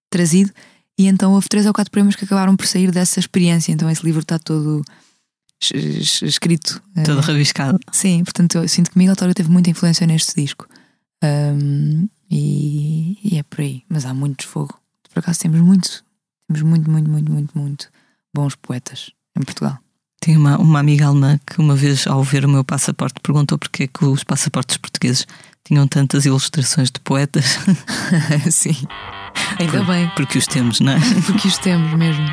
[0.09, 0.51] trazido,
[0.97, 4.05] e então houve três ou quatro poemas que acabaram por sair dessa experiência, então esse
[4.05, 4.83] livro está todo
[5.61, 6.81] escrito.
[7.05, 7.79] Todo rabiscado.
[7.91, 10.67] Sim, portanto eu sinto que Miguel Toro teve muita influência neste disco.
[11.23, 14.77] Um, e, e, é por aí, mas há muito fogo.
[15.13, 16.03] Por acaso temos muito
[16.47, 17.89] temos muito, muito, muito, muito, muito
[18.33, 19.77] bons poetas em Portugal.
[20.21, 23.83] Tinha uma, uma amiga alemã que uma vez, ao ver o meu passaporte, perguntou porque
[23.83, 25.25] é que os passaportes portugueses
[25.63, 27.57] tinham tantas ilustrações de poetas.
[28.51, 28.75] Sim.
[29.59, 30.11] Ainda Por, bem.
[30.15, 30.99] Porque os temos, não é?
[31.25, 32.25] Porque os temos mesmo.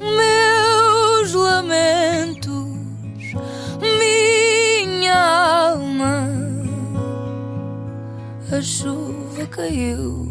[0.00, 2.50] Meus lamentos,
[3.80, 5.14] minha
[5.72, 6.28] alma
[8.50, 10.28] a chuva caiu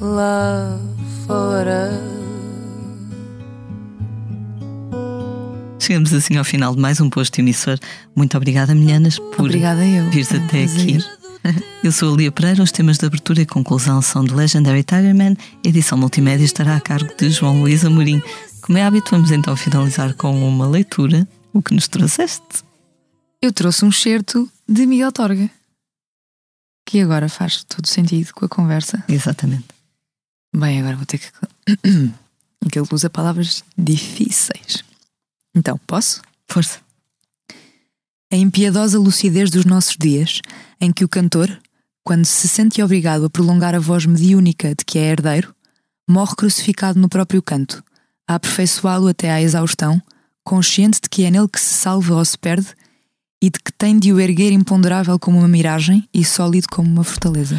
[0.00, 0.78] lá
[1.26, 2.15] fora.
[5.86, 7.78] Chegamos assim ao final de mais um posto emissor.
[8.12, 10.10] Muito obrigada, Milhanas, por Obrigada eu.
[10.10, 10.96] vires Foi um até prazer.
[10.96, 11.64] aqui.
[11.84, 12.60] Eu sou a Lia Pereira.
[12.60, 15.36] Os temas de abertura e conclusão são de Legendary Tigerman.
[15.64, 18.20] A edição multimédia estará a cargo de João Luís Amorim.
[18.62, 21.24] Como é hábito, vamos então finalizar com uma leitura.
[21.52, 22.64] O que nos trouxeste?
[23.40, 25.48] Eu trouxe um excerto de Miguel Torga.
[26.84, 29.04] Que agora faz todo sentido com a conversa.
[29.06, 29.66] Exatamente.
[30.52, 31.28] Bem, agora vou ter que.
[32.72, 34.84] que ele usa palavras difíceis.
[35.56, 36.20] Então, posso?
[36.46, 36.78] Força.
[38.30, 40.42] A impiedosa lucidez dos nossos dias,
[40.80, 41.58] em que o cantor,
[42.04, 45.54] quando se sente obrigado a prolongar a voz mediúnica de que é herdeiro,
[46.08, 47.82] morre crucificado no próprio canto,
[48.28, 50.00] a aperfeiçoá-lo até à exaustão,
[50.44, 52.68] consciente de que é nele que se salva ou se perde
[53.42, 57.04] e de que tem de o erguer imponderável como uma miragem e sólido como uma
[57.04, 57.58] fortaleza.